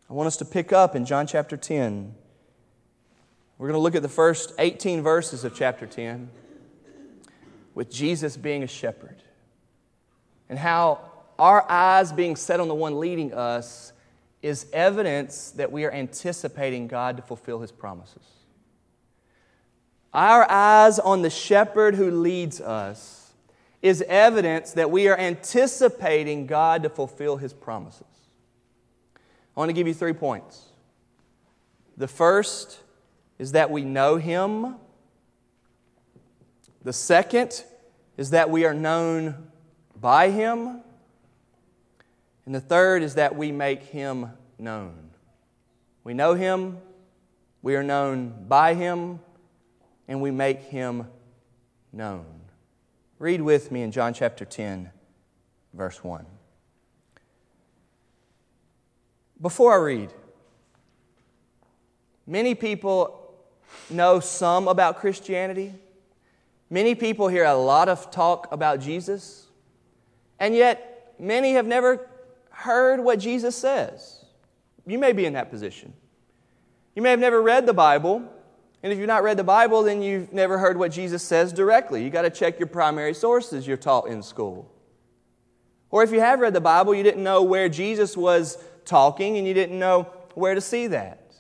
I 0.10 0.14
want 0.14 0.28
us 0.28 0.38
to 0.38 0.46
pick 0.46 0.74
up 0.74 0.96
in 0.96 1.06
John 1.06 1.28
chapter 1.28 1.56
10. 1.56 2.14
We're 3.58 3.68
going 3.68 3.78
to 3.78 3.82
look 3.82 3.96
at 3.96 4.02
the 4.02 4.10
first 4.10 4.54
18 4.58 5.02
verses 5.02 5.44
of 5.44 5.56
chapter 5.56 5.86
10 5.86 6.30
with 7.76 7.90
Jesus 7.92 8.36
being 8.36 8.64
a 8.64 8.68
shepherd 8.68 9.22
and 10.50 10.60
how 10.60 11.00
our 11.40 11.70
eyes 11.70 12.12
being 12.12 12.36
set 12.36 12.60
on 12.60 12.68
the 12.68 12.76
one 12.76 13.00
leading 13.00 13.34
us 13.34 13.93
is 14.44 14.68
evidence 14.74 15.52
that 15.52 15.72
we 15.72 15.86
are 15.86 15.92
anticipating 15.92 16.88
God 16.88 17.16
to 17.16 17.24
fulfill 17.24 17.62
his 17.62 17.72
promises. 17.72 18.28
Our 20.14 20.46
eyes 20.52 21.00
on 21.00 21.24
the 21.24 21.30
shepherd 21.30 21.96
who 21.96 22.12
leads 22.12 22.62
us 22.62 23.32
is 23.82 24.02
evidence 24.04 24.74
that 24.74 24.92
we 24.92 25.08
are 25.08 25.18
anticipating 25.18 26.46
God 26.46 26.84
to 26.84 26.90
fulfill 26.90 27.38
his 27.38 27.54
promises. 27.54 28.06
I 29.56 29.60
want 29.60 29.70
to 29.70 29.74
give 29.74 29.88
you 29.88 29.94
three 29.94 30.14
points. 30.14 30.66
The 31.96 32.08
first 32.08 32.82
is 33.40 33.54
that 33.54 33.72
we 33.72 33.84
know 33.84 34.18
him. 34.18 34.76
The 36.84 36.94
second 36.94 37.64
is 38.18 38.32
that 38.32 38.50
we 38.50 38.66
are 38.66 38.74
known 38.74 39.52
by 40.00 40.30
him. 40.32 40.83
And 42.46 42.54
the 42.54 42.62
third 42.62 43.04
is 43.04 43.16
that 43.16 43.36
we 43.36 43.52
make 43.52 43.84
him 43.84 44.32
known. 44.60 45.12
We 46.04 46.14
know 46.14 46.34
him, 46.34 46.80
we 47.62 47.76
are 47.76 47.84
known 47.84 48.46
by 48.48 48.74
him, 48.74 49.20
and 50.08 50.22
we 50.22 50.32
make 50.32 50.60
him 50.62 51.08
known. 51.94 52.26
Read 53.20 53.42
with 53.42 53.72
me 53.72 53.84
in 53.84 53.92
John 53.92 54.14
chapter 54.14 54.44
10, 54.44 54.92
verse 55.74 56.04
1. 56.04 56.26
Before 59.42 59.74
I 59.74 59.78
read, 59.78 60.14
many 62.28 62.56
people 62.56 63.34
know 63.90 64.20
some 64.20 64.68
about 64.68 64.98
Christianity. 64.98 65.74
Many 66.70 66.96
people 66.96 67.30
hear 67.30 67.46
a 67.46 67.56
lot 67.56 67.88
of 67.88 68.12
talk 68.12 68.52
about 68.52 68.82
Jesus, 68.82 69.48
and 70.40 70.54
yet 70.54 71.14
many 71.18 71.54
have 71.54 71.68
never 71.68 72.10
heard 72.64 73.00
what 73.00 73.20
Jesus 73.20 73.56
says. 73.56 74.24
You 74.86 74.98
may 74.98 75.14
be 75.14 75.26
in 75.26 75.34
that 75.34 75.50
position. 75.50 75.94
You 76.96 77.02
may 77.02 77.12
have 77.12 77.20
never 77.20 77.42
read 77.42 77.66
the 77.66 77.74
Bible, 77.74 78.24
and 78.82 78.92
if 78.92 79.00
you've 79.00 79.08
not 79.08 79.24
read 79.24 79.38
the 79.38 79.44
Bible, 79.44 79.84
then 79.84 80.02
you've 80.02 80.34
never 80.34 80.58
heard 80.58 80.78
what 80.78 80.92
Jesus 80.92 81.24
says 81.24 81.54
directly. 81.54 82.04
You've 82.04 82.14
got 82.14 82.24
to 82.24 82.30
check 82.30 82.60
your 82.60 82.68
primary 82.68 83.14
sources 83.14 83.66
you're 83.66 83.78
taught 83.78 84.08
in 84.08 84.22
school. 84.22 84.70
Or 85.90 86.04
if 86.04 86.12
you 86.12 86.20
have 86.20 86.40
read 86.40 86.54
the 86.54 86.62
Bible, 86.62 86.94
you 86.94 87.04
didn't 87.04 87.24
know 87.24 87.44
where 87.44 87.70
Jesus 87.70 88.18
was 88.18 88.58
talking 88.84 89.38
and 89.38 89.48
you 89.48 89.54
didn't 89.54 89.78
know 89.78 90.08
where 90.34 90.56
to 90.56 90.62
see 90.62 90.88
that. 90.88 91.34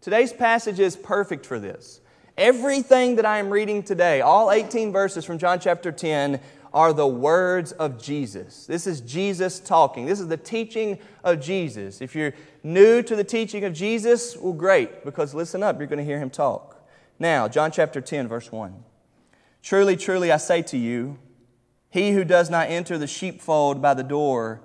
Today's 0.00 0.32
passage 0.32 0.78
is 0.80 0.96
perfect 0.96 1.44
for 1.44 1.58
this. 1.58 2.00
Everything 2.36 3.16
that 3.16 3.26
I 3.26 3.38
am 3.38 3.50
reading 3.50 3.82
today, 3.82 4.20
all 4.20 4.52
18 4.52 4.92
verses 4.92 5.24
from 5.24 5.38
John 5.38 5.58
chapter 5.58 5.90
10, 5.90 6.40
are 6.72 6.92
the 6.92 7.06
words 7.06 7.72
of 7.72 8.02
Jesus. 8.02 8.66
This 8.66 8.86
is 8.86 9.00
Jesus 9.00 9.60
talking. 9.60 10.06
This 10.06 10.20
is 10.20 10.28
the 10.28 10.36
teaching 10.36 10.98
of 11.24 11.40
Jesus. 11.40 12.00
If 12.00 12.14
you're 12.14 12.34
new 12.62 13.02
to 13.02 13.16
the 13.16 13.24
teaching 13.24 13.64
of 13.64 13.72
Jesus, 13.72 14.36
well, 14.36 14.52
great, 14.52 15.04
because 15.04 15.34
listen 15.34 15.62
up, 15.62 15.78
you're 15.78 15.86
going 15.86 15.98
to 15.98 16.04
hear 16.04 16.18
him 16.18 16.30
talk. 16.30 16.86
Now, 17.18 17.48
John 17.48 17.70
chapter 17.70 18.00
10, 18.00 18.28
verse 18.28 18.52
1. 18.52 18.84
Truly, 19.62 19.96
truly, 19.96 20.30
I 20.30 20.36
say 20.36 20.62
to 20.62 20.76
you, 20.76 21.18
he 21.90 22.12
who 22.12 22.24
does 22.24 22.50
not 22.50 22.68
enter 22.68 22.98
the 22.98 23.06
sheepfold 23.06 23.80
by 23.80 23.94
the 23.94 24.02
door, 24.02 24.60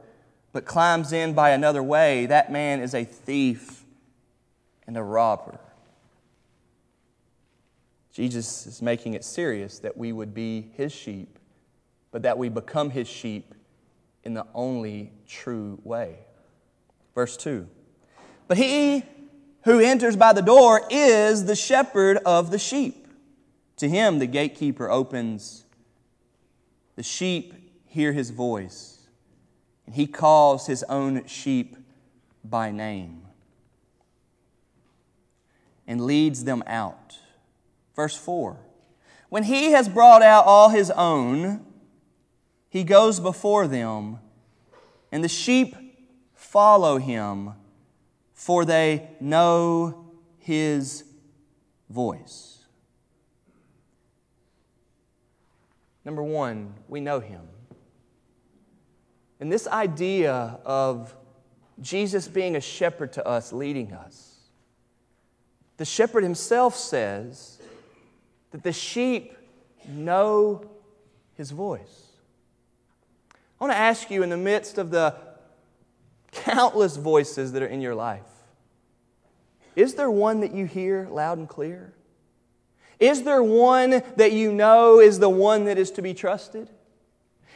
but 0.52 0.66
climbs 0.66 1.14
in 1.14 1.34
by 1.34 1.52
another 1.52 1.82
way, 1.82 2.26
that 2.26 2.52
man 2.52 2.80
is 2.80 2.94
a 2.94 3.06
thief 3.06 3.86
and 4.86 4.98
a 4.98 5.04
robber. 5.04 5.60
Jesus 8.12 8.68
is 8.68 8.82
making 8.82 9.16
it 9.16 9.24
serious 9.24 9.80
that 9.80 9.98
we 9.98 10.12
would 10.12 10.34
be 10.34 10.70
his 10.76 10.92
sheep 10.92 11.33
but 12.14 12.22
that 12.22 12.38
we 12.38 12.48
become 12.48 12.92
his 12.92 13.08
sheep 13.08 13.56
in 14.24 14.36
the 14.36 14.46
only 14.54 15.12
true 15.28 15.80
way. 15.84 16.20
Verse 17.16 17.36
2 17.36 17.68
But 18.48 18.58
he 18.58 19.04
who 19.64 19.80
enters 19.80 20.16
by 20.16 20.32
the 20.32 20.42
door 20.42 20.84
is 20.90 21.46
the 21.46 21.56
shepherd 21.56 22.18
of 22.18 22.52
the 22.52 22.60
sheep. 22.60 23.08
To 23.78 23.90
him 23.90 24.20
the 24.20 24.28
gatekeeper 24.28 24.90
opens. 24.90 25.66
The 26.96 27.04
sheep 27.04 27.56
hear 27.88 28.14
his 28.14 28.30
voice, 28.30 29.08
and 29.88 29.96
he 29.96 30.06
calls 30.06 30.68
his 30.68 30.84
own 30.84 31.26
sheep 31.26 31.76
by 32.44 32.70
name 32.70 33.24
and 35.88 36.06
leads 36.06 36.44
them 36.44 36.64
out. 36.68 37.18
Verse 37.96 38.16
4 38.16 38.60
When 39.30 39.46
he 39.46 39.72
has 39.72 39.90
brought 39.90 40.22
out 40.22 40.46
all 40.46 40.70
his 40.70 40.92
own, 40.92 41.66
he 42.74 42.84
goes 42.84 43.20
before 43.20 43.68
them, 43.68 44.18
and 45.12 45.24
the 45.24 45.30
sheep 45.30 45.76
follow 46.34 46.98
him, 46.98 47.52
for 48.34 48.66
they 48.66 49.12
know 49.20 50.08
his 50.40 51.04
voice. 51.88 52.66
Number 56.04 56.24
one, 56.24 56.74
we 56.88 57.00
know 57.00 57.20
him. 57.20 57.42
And 59.40 59.52
this 59.52 59.68
idea 59.68 60.60
of 60.66 61.16
Jesus 61.80 62.28
being 62.28 62.56
a 62.56 62.62
shepherd 62.62 63.14
to 63.14 63.28
us, 63.28 63.54
leading 63.54 63.94
us, 63.94 64.40
the 65.78 65.86
shepherd 65.86 66.24
himself 66.24 66.76
says 66.76 67.60
that 68.50 68.64
the 68.64 68.74
sheep 68.74 69.38
know 69.88 70.68
his 71.36 71.52
voice. 71.52 72.03
I 73.60 73.64
want 73.64 73.74
to 73.74 73.78
ask 73.78 74.10
you, 74.12 74.24
in 74.24 74.30
the 74.30 74.38
midst 74.38 74.78
of 74.78 74.92
the 74.92 75.16
countless 76.32 76.98
voices 76.98 77.52
that 77.54 77.62
are 77.64 77.68
in 77.68 77.82
your 77.82 77.96
life, 77.96 78.22
is 79.76 79.96
there 79.96 80.12
one 80.12 80.42
that 80.42 80.54
you 80.54 80.66
hear 80.66 81.08
loud 81.10 81.38
and 81.38 81.48
clear? 81.48 81.94
Is 83.00 83.24
there 83.24 83.44
one 83.44 84.02
that 84.16 84.32
you 84.32 84.52
know 84.52 85.00
is 85.00 85.20
the 85.20 85.30
one 85.30 85.66
that 85.66 85.78
is 85.78 85.92
to 85.92 86.02
be 86.02 86.14
trusted? 86.14 86.70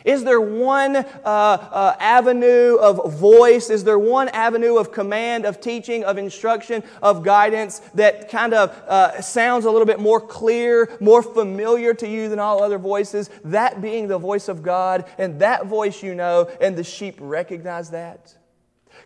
Is 0.05 0.23
there 0.23 0.39
one 0.39 0.95
uh, 0.95 1.05
uh, 1.25 1.95
avenue 1.99 2.75
of 2.75 3.13
voice? 3.13 3.69
Is 3.69 3.83
there 3.83 3.99
one 3.99 4.29
avenue 4.29 4.77
of 4.77 4.91
command, 4.91 5.45
of 5.45 5.59
teaching, 5.59 6.03
of 6.03 6.17
instruction, 6.17 6.83
of 7.01 7.23
guidance 7.23 7.79
that 7.95 8.29
kind 8.29 8.53
of 8.53 8.69
uh, 8.87 9.21
sounds 9.21 9.65
a 9.65 9.71
little 9.71 9.85
bit 9.85 9.99
more 9.99 10.21
clear, 10.21 10.95
more 10.99 11.21
familiar 11.21 11.93
to 11.95 12.07
you 12.07 12.29
than 12.29 12.39
all 12.39 12.63
other 12.63 12.77
voices? 12.77 13.29
That 13.43 13.81
being 13.81 14.07
the 14.07 14.17
voice 14.17 14.47
of 14.47 14.63
God, 14.63 15.05
and 15.17 15.39
that 15.41 15.65
voice 15.65 16.03
you 16.03 16.15
know, 16.15 16.49
and 16.61 16.75
the 16.75 16.83
sheep 16.83 17.15
recognize 17.19 17.89
that. 17.91 18.35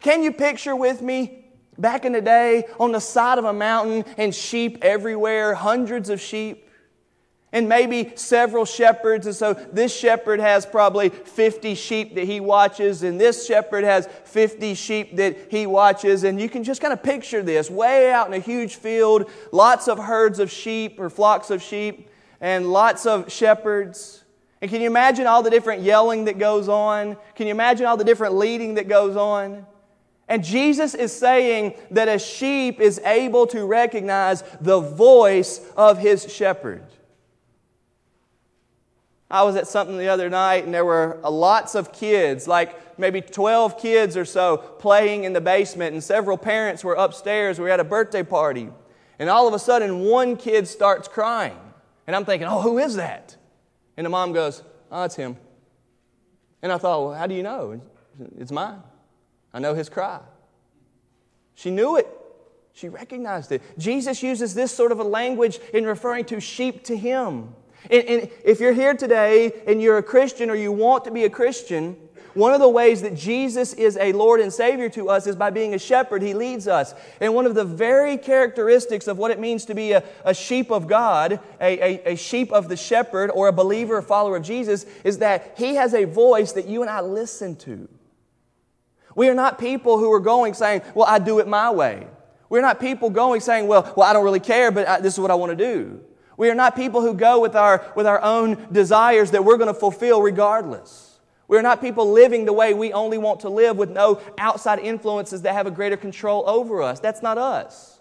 Can 0.01 0.23
you 0.23 0.31
picture 0.31 0.75
with 0.75 1.01
me 1.01 1.45
back 1.77 2.05
in 2.05 2.11
the 2.11 2.21
day 2.21 2.65
on 2.79 2.91
the 2.91 2.99
side 2.99 3.37
of 3.37 3.45
a 3.45 3.53
mountain 3.53 4.03
and 4.17 4.33
sheep 4.33 4.79
everywhere, 4.81 5.53
hundreds 5.53 6.09
of 6.09 6.19
sheep? 6.19 6.67
And 7.53 7.67
maybe 7.67 8.13
several 8.15 8.65
shepherds. 8.65 9.25
And 9.25 9.35
so 9.35 9.53
this 9.53 9.95
shepherd 9.95 10.39
has 10.39 10.65
probably 10.65 11.09
50 11.09 11.75
sheep 11.75 12.15
that 12.15 12.23
he 12.23 12.39
watches, 12.39 13.03
and 13.03 13.19
this 13.19 13.45
shepherd 13.45 13.83
has 13.83 14.07
50 14.25 14.73
sheep 14.73 15.17
that 15.17 15.51
he 15.51 15.67
watches. 15.67 16.23
And 16.23 16.39
you 16.39 16.49
can 16.49 16.63
just 16.63 16.81
kind 16.81 16.93
of 16.93 17.03
picture 17.03 17.41
this 17.41 17.69
way 17.69 18.11
out 18.11 18.27
in 18.27 18.33
a 18.33 18.39
huge 18.39 18.75
field, 18.75 19.29
lots 19.51 19.87
of 19.87 19.99
herds 19.99 20.39
of 20.39 20.49
sheep 20.49 20.99
or 20.99 21.09
flocks 21.09 21.49
of 21.49 21.61
sheep, 21.61 22.09
and 22.39 22.71
lots 22.71 23.05
of 23.05 23.31
shepherds. 23.31 24.23
And 24.61 24.69
can 24.69 24.79
you 24.79 24.87
imagine 24.87 25.27
all 25.27 25.43
the 25.43 25.49
different 25.49 25.81
yelling 25.81 26.25
that 26.25 26.37
goes 26.37 26.69
on? 26.69 27.17
Can 27.35 27.47
you 27.47 27.51
imagine 27.51 27.85
all 27.85 27.97
the 27.97 28.03
different 28.03 28.35
leading 28.35 28.75
that 28.75 28.87
goes 28.87 29.15
on? 29.15 29.65
And 30.27 30.43
Jesus 30.43 30.93
is 30.93 31.11
saying 31.11 31.73
that 31.89 32.07
a 32.07 32.17
sheep 32.17 32.79
is 32.79 32.99
able 32.99 33.47
to 33.47 33.65
recognize 33.65 34.43
the 34.61 34.79
voice 34.79 35.59
of 35.75 35.97
his 35.97 36.31
shepherd. 36.31 36.83
I 39.31 39.43
was 39.43 39.55
at 39.55 39.67
something 39.67 39.97
the 39.97 40.09
other 40.09 40.29
night 40.29 40.65
and 40.65 40.73
there 40.73 40.85
were 40.85 41.19
uh, 41.23 41.31
lots 41.31 41.73
of 41.73 41.93
kids, 41.93 42.47
like 42.47 42.99
maybe 42.99 43.21
12 43.21 43.79
kids 43.79 44.17
or 44.17 44.25
so, 44.25 44.57
playing 44.57 45.23
in 45.23 45.33
the 45.33 45.41
basement, 45.41 45.93
and 45.93 46.03
several 46.03 46.37
parents 46.37 46.83
were 46.83 46.95
upstairs. 46.95 47.57
We 47.57 47.63
were 47.63 47.69
at 47.71 47.79
a 47.79 47.85
birthday 47.85 48.23
party. 48.23 48.69
And 49.17 49.29
all 49.29 49.47
of 49.47 49.53
a 49.53 49.59
sudden, 49.59 50.01
one 50.01 50.35
kid 50.35 50.67
starts 50.67 51.07
crying. 51.07 51.57
And 52.07 52.15
I'm 52.15 52.25
thinking, 52.25 52.47
oh, 52.47 52.61
who 52.61 52.77
is 52.79 52.95
that? 52.95 53.37
And 53.95 54.05
the 54.05 54.09
mom 54.09 54.33
goes, 54.33 54.63
oh, 54.91 55.03
it's 55.03 55.15
him. 55.15 55.37
And 56.61 56.71
I 56.71 56.77
thought, 56.77 57.01
well, 57.03 57.13
how 57.13 57.27
do 57.27 57.35
you 57.35 57.43
know? 57.43 57.81
It's 58.37 58.51
mine. 58.51 58.81
I 59.53 59.59
know 59.59 59.73
his 59.73 59.89
cry. 59.89 60.19
She 61.55 61.71
knew 61.71 61.97
it. 61.97 62.07
She 62.73 62.89
recognized 62.89 63.51
it. 63.51 63.61
Jesus 63.77 64.23
uses 64.23 64.53
this 64.53 64.71
sort 64.71 64.91
of 64.91 64.99
a 64.99 65.03
language 65.03 65.59
in 65.73 65.85
referring 65.85 66.25
to 66.25 66.39
sheep 66.39 66.83
to 66.85 66.95
him. 66.95 67.53
And, 67.89 68.03
and, 68.07 68.29
if 68.43 68.59
you're 68.59 68.73
here 68.73 68.93
today 68.93 69.51
and 69.67 69.81
you're 69.81 69.97
a 69.97 70.03
Christian 70.03 70.49
or 70.49 70.55
you 70.55 70.71
want 70.71 71.05
to 71.05 71.11
be 71.11 71.23
a 71.23 71.29
Christian, 71.29 71.95
one 72.33 72.53
of 72.53 72.61
the 72.61 72.69
ways 72.69 73.01
that 73.01 73.15
Jesus 73.15 73.73
is 73.73 73.97
a 73.97 74.13
Lord 74.13 74.39
and 74.39 74.53
Savior 74.53 74.87
to 74.89 75.09
us 75.09 75.27
is 75.27 75.35
by 75.35 75.49
being 75.49 75.73
a 75.73 75.79
shepherd. 75.79 76.21
He 76.21 76.33
leads 76.33 76.67
us. 76.67 76.93
And 77.19 77.33
one 77.33 77.45
of 77.45 77.55
the 77.55 77.65
very 77.65 78.17
characteristics 78.17 79.07
of 79.07 79.17
what 79.17 79.31
it 79.31 79.39
means 79.39 79.65
to 79.65 79.75
be 79.75 79.91
a, 79.91 80.03
a 80.23 80.33
sheep 80.33 80.71
of 80.71 80.87
God, 80.87 81.39
a, 81.59 81.79
a, 82.07 82.13
a 82.13 82.15
sheep 82.15 82.51
of 82.53 82.69
the 82.69 82.77
shepherd, 82.77 83.31
or 83.31 83.49
a 83.49 83.53
believer 83.53 83.97
or 83.97 84.01
follower 84.01 84.37
of 84.37 84.43
Jesus, 84.43 84.85
is 85.03 85.17
that 85.17 85.55
He 85.57 85.75
has 85.75 85.93
a 85.93 86.05
voice 86.05 86.53
that 86.53 86.67
you 86.67 86.81
and 86.81 86.89
I 86.89 87.01
listen 87.01 87.55
to. 87.57 87.89
We 89.13 89.27
are 89.27 89.35
not 89.35 89.59
people 89.59 89.97
who 89.97 90.11
are 90.13 90.21
going 90.21 90.53
saying, 90.53 90.83
Well, 90.95 91.07
I 91.07 91.19
do 91.19 91.39
it 91.39 91.47
my 91.47 91.69
way. 91.69 92.07
We're 92.47 92.61
not 92.61 92.79
people 92.79 93.09
going 93.09 93.41
saying, 93.41 93.67
Well, 93.67 93.93
well 93.97 94.07
I 94.07 94.13
don't 94.13 94.23
really 94.23 94.39
care, 94.39 94.71
but 94.71 94.87
I, 94.87 95.01
this 95.01 95.13
is 95.13 95.19
what 95.19 95.31
I 95.31 95.35
want 95.35 95.51
to 95.51 95.55
do. 95.55 96.01
We 96.41 96.49
are 96.49 96.55
not 96.55 96.75
people 96.75 97.01
who 97.01 97.13
go 97.13 97.39
with 97.39 97.55
our, 97.55 97.85
with 97.95 98.07
our 98.07 98.19
own 98.19 98.65
desires 98.71 99.29
that 99.29 99.45
we're 99.45 99.57
going 99.57 99.71
to 99.71 99.79
fulfill 99.79 100.23
regardless. 100.23 101.19
We're 101.47 101.61
not 101.61 101.81
people 101.81 102.11
living 102.11 102.45
the 102.45 102.51
way 102.51 102.73
we 102.73 102.93
only 102.93 103.19
want 103.19 103.41
to 103.41 103.49
live 103.49 103.77
with 103.77 103.91
no 103.91 104.19
outside 104.39 104.79
influences 104.79 105.43
that 105.43 105.53
have 105.53 105.67
a 105.67 105.69
greater 105.69 105.97
control 105.97 106.43
over 106.49 106.81
us. 106.81 106.99
That's 106.99 107.21
not 107.21 107.37
us. 107.37 107.99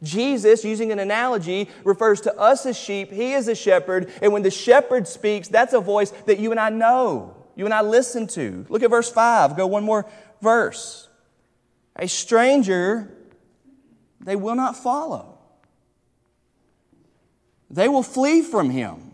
Jesus, 0.00 0.64
using 0.64 0.92
an 0.92 1.00
analogy, 1.00 1.68
refers 1.82 2.20
to 2.20 2.38
us 2.38 2.66
as 2.66 2.78
sheep. 2.78 3.10
He 3.10 3.32
is 3.32 3.48
a 3.48 3.54
shepherd. 3.56 4.12
And 4.22 4.32
when 4.32 4.44
the 4.44 4.50
shepherd 4.52 5.08
speaks, 5.08 5.48
that's 5.48 5.72
a 5.72 5.80
voice 5.80 6.12
that 6.26 6.38
you 6.38 6.52
and 6.52 6.60
I 6.60 6.68
know, 6.70 7.34
you 7.56 7.64
and 7.64 7.74
I 7.74 7.80
listen 7.80 8.28
to. 8.28 8.64
Look 8.68 8.84
at 8.84 8.90
verse 8.90 9.10
5. 9.10 9.56
Go 9.56 9.66
one 9.66 9.82
more 9.82 10.06
verse. 10.40 11.08
A 11.96 12.06
stranger 12.06 13.12
they 14.20 14.36
will 14.36 14.54
not 14.54 14.76
follow, 14.76 15.31
they 17.72 17.88
will 17.88 18.02
flee 18.02 18.42
from 18.42 18.68
him, 18.68 19.12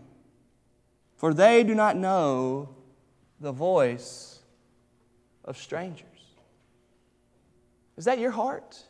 for 1.15 1.33
they 1.33 1.63
do 1.63 1.73
not 1.73 1.95
know 1.95 2.69
the 3.39 3.53
voice 3.53 4.39
of 5.45 5.57
strangers. 5.57 6.05
Is 7.95 8.05
that 8.05 8.19
your 8.19 8.31
heart? 8.31 8.83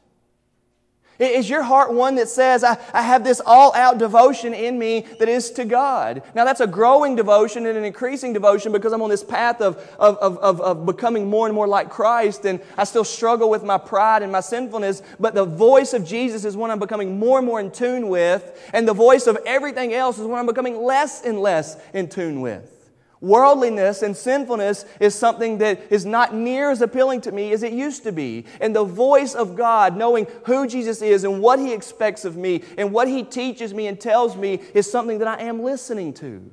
Is 1.19 1.49
your 1.49 1.63
heart 1.63 1.93
one 1.93 2.15
that 2.15 2.29
says, 2.29 2.63
I, 2.63 2.77
I 2.93 3.01
have 3.01 3.25
this 3.25 3.41
all 3.45 3.75
out 3.75 3.97
devotion 3.97 4.53
in 4.53 4.79
me 4.79 5.05
that 5.19 5.27
is 5.27 5.51
to 5.51 5.65
God? 5.65 6.23
Now, 6.33 6.45
that's 6.45 6.61
a 6.61 6.67
growing 6.67 7.17
devotion 7.17 7.65
and 7.65 7.77
an 7.77 7.83
increasing 7.83 8.31
devotion 8.31 8.71
because 8.71 8.93
I'm 8.93 9.01
on 9.01 9.09
this 9.09 9.23
path 9.23 9.59
of, 9.59 9.75
of, 9.99 10.17
of, 10.17 10.61
of, 10.61 10.85
becoming 10.85 11.29
more 11.29 11.45
and 11.45 11.53
more 11.53 11.67
like 11.67 11.89
Christ, 11.89 12.45
and 12.45 12.61
I 12.77 12.85
still 12.85 13.03
struggle 13.03 13.49
with 13.49 13.65
my 13.65 13.77
pride 13.77 14.23
and 14.23 14.31
my 14.31 14.39
sinfulness. 14.39 15.01
But 15.19 15.35
the 15.35 15.43
voice 15.43 15.93
of 15.93 16.05
Jesus 16.05 16.45
is 16.45 16.55
one 16.55 16.71
I'm 16.71 16.79
becoming 16.79 17.19
more 17.19 17.39
and 17.39 17.45
more 17.45 17.59
in 17.59 17.71
tune 17.71 18.07
with, 18.07 18.69
and 18.71 18.88
the 18.88 18.93
voice 18.93 19.27
of 19.27 19.38
everything 19.45 19.93
else 19.93 20.19
is 20.19 20.25
one 20.25 20.39
I'm 20.39 20.45
becoming 20.45 20.81
less 20.81 21.25
and 21.25 21.41
less 21.41 21.75
in 21.93 22.07
tune 22.07 22.39
with. 22.39 22.78
Worldliness 23.21 24.01
and 24.01 24.15
sinfulness 24.15 24.85
is 25.01 25.13
something 25.13 25.57
that 25.57 25.91
is 25.91 26.05
not 26.05 26.33
near 26.33 26.71
as 26.71 26.81
appealing 26.81 27.19
to 27.21 27.33
me 27.33 27.51
as 27.51 27.63
it 27.63 27.73
used 27.73 28.03
to 28.03 28.13
be. 28.13 28.45
And 28.61 28.73
the 28.73 28.85
voice 28.85 29.35
of 29.35 29.57
God, 29.57 29.97
knowing 29.97 30.25
who 30.45 30.65
Jesus 30.65 31.01
is 31.01 31.25
and 31.25 31.41
what 31.41 31.59
He 31.59 31.73
expects 31.73 32.23
of 32.23 32.38
me 32.38 32.63
and 32.77 32.93
what 32.93 33.09
He 33.09 33.23
teaches 33.23 33.73
me 33.73 33.88
and 33.88 33.99
tells 33.99 34.38
me, 34.38 34.61
is 34.73 34.89
something 34.89 35.19
that 35.19 35.27
I 35.27 35.43
am 35.43 35.61
listening 35.61 36.13
to. 36.15 36.49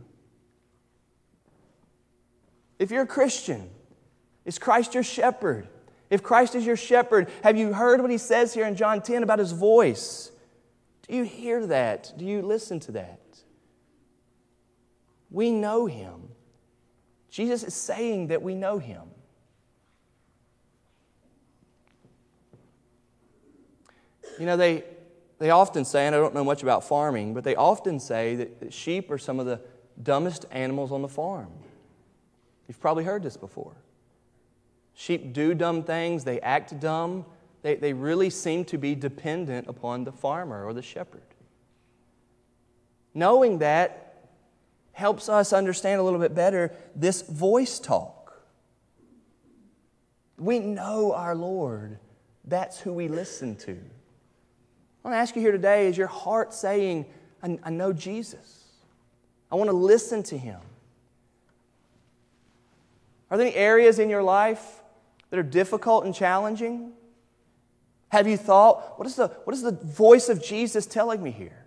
If 2.80 2.90
you're 2.90 3.02
a 3.02 3.06
Christian, 3.06 3.70
is 4.44 4.58
Christ 4.58 4.94
your 4.94 5.04
shepherd? 5.04 5.68
If 6.10 6.22
Christ 6.22 6.56
is 6.56 6.66
your 6.66 6.76
shepherd, 6.76 7.28
have 7.44 7.56
you 7.56 7.72
heard 7.72 8.00
what 8.00 8.10
He 8.10 8.18
says 8.18 8.52
here 8.52 8.66
in 8.66 8.74
John 8.74 9.02
10 9.02 9.22
about 9.22 9.38
His 9.38 9.52
voice? 9.52 10.32
Do 11.06 11.14
you 11.14 11.22
hear 11.22 11.64
that? 11.66 12.12
Do 12.16 12.24
you 12.24 12.42
listen 12.42 12.80
to 12.80 12.92
that? 12.92 13.20
We 15.30 15.52
know 15.52 15.86
Him. 15.86 16.25
Jesus 17.36 17.64
is 17.64 17.74
saying 17.74 18.28
that 18.28 18.40
we 18.40 18.54
know 18.54 18.78
him. 18.78 19.02
You 24.40 24.46
know, 24.46 24.56
they, 24.56 24.84
they 25.38 25.50
often 25.50 25.84
say, 25.84 26.06
and 26.06 26.14
I 26.14 26.18
don't 26.18 26.32
know 26.32 26.44
much 26.44 26.62
about 26.62 26.84
farming, 26.84 27.34
but 27.34 27.44
they 27.44 27.54
often 27.54 28.00
say 28.00 28.36
that, 28.36 28.60
that 28.60 28.72
sheep 28.72 29.10
are 29.10 29.18
some 29.18 29.38
of 29.38 29.44
the 29.44 29.60
dumbest 30.02 30.46
animals 30.50 30.90
on 30.90 31.02
the 31.02 31.08
farm. 31.08 31.50
You've 32.68 32.80
probably 32.80 33.04
heard 33.04 33.22
this 33.22 33.36
before. 33.36 33.76
Sheep 34.94 35.34
do 35.34 35.52
dumb 35.52 35.82
things, 35.82 36.24
they 36.24 36.40
act 36.40 36.80
dumb, 36.80 37.26
they, 37.60 37.74
they 37.74 37.92
really 37.92 38.30
seem 38.30 38.64
to 38.64 38.78
be 38.78 38.94
dependent 38.94 39.68
upon 39.68 40.04
the 40.04 40.12
farmer 40.12 40.64
or 40.64 40.72
the 40.72 40.80
shepherd. 40.80 41.20
Knowing 43.12 43.58
that, 43.58 44.05
helps 44.96 45.28
us 45.28 45.52
understand 45.52 46.00
a 46.00 46.02
little 46.02 46.18
bit 46.18 46.34
better 46.34 46.72
this 46.94 47.20
voice 47.20 47.78
talk. 47.78 48.32
We 50.38 50.58
know 50.58 51.12
our 51.12 51.34
Lord. 51.34 51.98
That's 52.46 52.80
who 52.80 52.94
we 52.94 53.06
listen 53.06 53.56
to. 53.56 53.72
I 53.72 55.08
want 55.08 55.12
to 55.12 55.18
ask 55.18 55.36
you 55.36 55.42
here 55.42 55.52
today 55.52 55.86
is 55.86 55.98
your 55.98 56.06
heart 56.06 56.54
saying, 56.54 57.04
I, 57.42 57.58
I 57.62 57.68
know 57.68 57.92
Jesus? 57.92 58.64
I 59.52 59.56
want 59.56 59.68
to 59.68 59.76
listen 59.76 60.22
to 60.22 60.38
him. 60.38 60.60
Are 63.30 63.36
there 63.36 63.48
any 63.48 63.54
areas 63.54 63.98
in 63.98 64.08
your 64.08 64.22
life 64.22 64.82
that 65.28 65.38
are 65.38 65.42
difficult 65.42 66.06
and 66.06 66.14
challenging? 66.14 66.92
Have 68.08 68.26
you 68.26 68.38
thought, 68.38 68.98
what 68.98 69.06
is 69.06 69.16
the, 69.16 69.28
what 69.44 69.52
is 69.52 69.60
the 69.60 69.72
voice 69.72 70.30
of 70.30 70.42
Jesus 70.42 70.86
telling 70.86 71.22
me 71.22 71.32
here? 71.32 71.65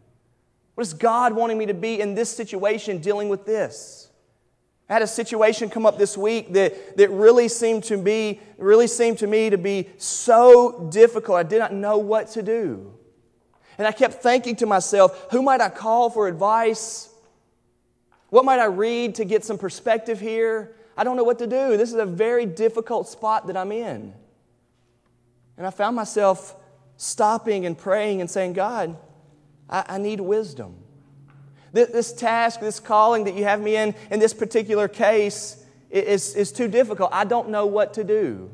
What 0.80 0.88
is 0.88 0.94
God 0.94 1.34
wanting 1.34 1.58
me 1.58 1.66
to 1.66 1.74
be 1.74 2.00
in 2.00 2.16
this 2.16 2.30
situation 2.30 3.00
dealing 3.00 3.28
with 3.28 3.46
this? 3.46 4.10
I 4.90 4.94
had 4.94 5.02
a 5.02 5.08
situation 5.08 5.70
come 5.70 5.86
up 5.86 5.98
this 5.98 6.18
week 6.18 6.54
that, 6.54 6.96
that 6.96 7.10
really 7.10 7.50
seemed 7.50 7.84
to 7.84 7.98
be 7.98 8.40
really 8.58 8.88
seemed 8.88 9.18
to 9.18 9.28
me 9.28 9.50
to 9.50 9.58
be 9.58 9.90
so 9.98 10.88
difficult. 10.90 11.38
I 11.38 11.44
did 11.44 11.60
not 11.60 11.74
know 11.74 11.98
what 11.98 12.30
to 12.30 12.42
do. 12.42 12.94
And 13.78 13.86
I 13.86 13.92
kept 13.92 14.24
thinking 14.24 14.56
to 14.56 14.66
myself, 14.66 15.28
who 15.32 15.42
might 15.42 15.60
I 15.60 15.68
call 15.68 16.10
for 16.10 16.30
advice? 16.30 17.10
What 18.30 18.46
might 18.46 18.60
I 18.60 18.68
read 18.68 19.16
to 19.16 19.26
get 19.26 19.44
some 19.44 19.58
perspective 19.58 20.22
here? 20.22 20.78
I 20.96 21.04
don't 21.04 21.18
know 21.18 21.26
what 21.26 21.40
to 21.40 21.48
do. 21.48 21.76
This 21.76 21.90
is 21.90 21.96
a 21.96 22.06
very 22.06 22.46
difficult 22.46 23.10
spot 23.10 23.48
that 23.48 23.58
I'm 23.58 23.74
in. 23.74 24.14
And 25.58 25.68
I 25.68 25.72
found 25.72 25.98
myself 25.98 26.56
stopping 26.96 27.66
and 27.66 27.78
praying 27.78 28.22
and 28.22 28.32
saying, 28.32 28.54
God, 28.54 28.96
I, 29.70 29.86
I 29.88 29.98
need 29.98 30.20
wisdom. 30.20 30.76
This, 31.72 31.90
this, 31.90 32.14
task, 32.14 32.60
this 32.60 32.80
calling 32.80 33.26
that 33.26 33.36
you 33.36 33.44
have 33.44 33.62
me 33.62 33.76
in, 33.76 33.94
in 34.10 34.20
this 34.20 34.34
particular 34.34 34.88
case, 34.88 35.64
is, 35.90 36.36
is 36.36 36.52
too 36.52 36.68
difficult. 36.68 37.10
I 37.12 37.26
don't 37.26 37.50
know 37.50 37.66
what 37.66 37.96
to 37.96 38.04
do. 38.04 38.52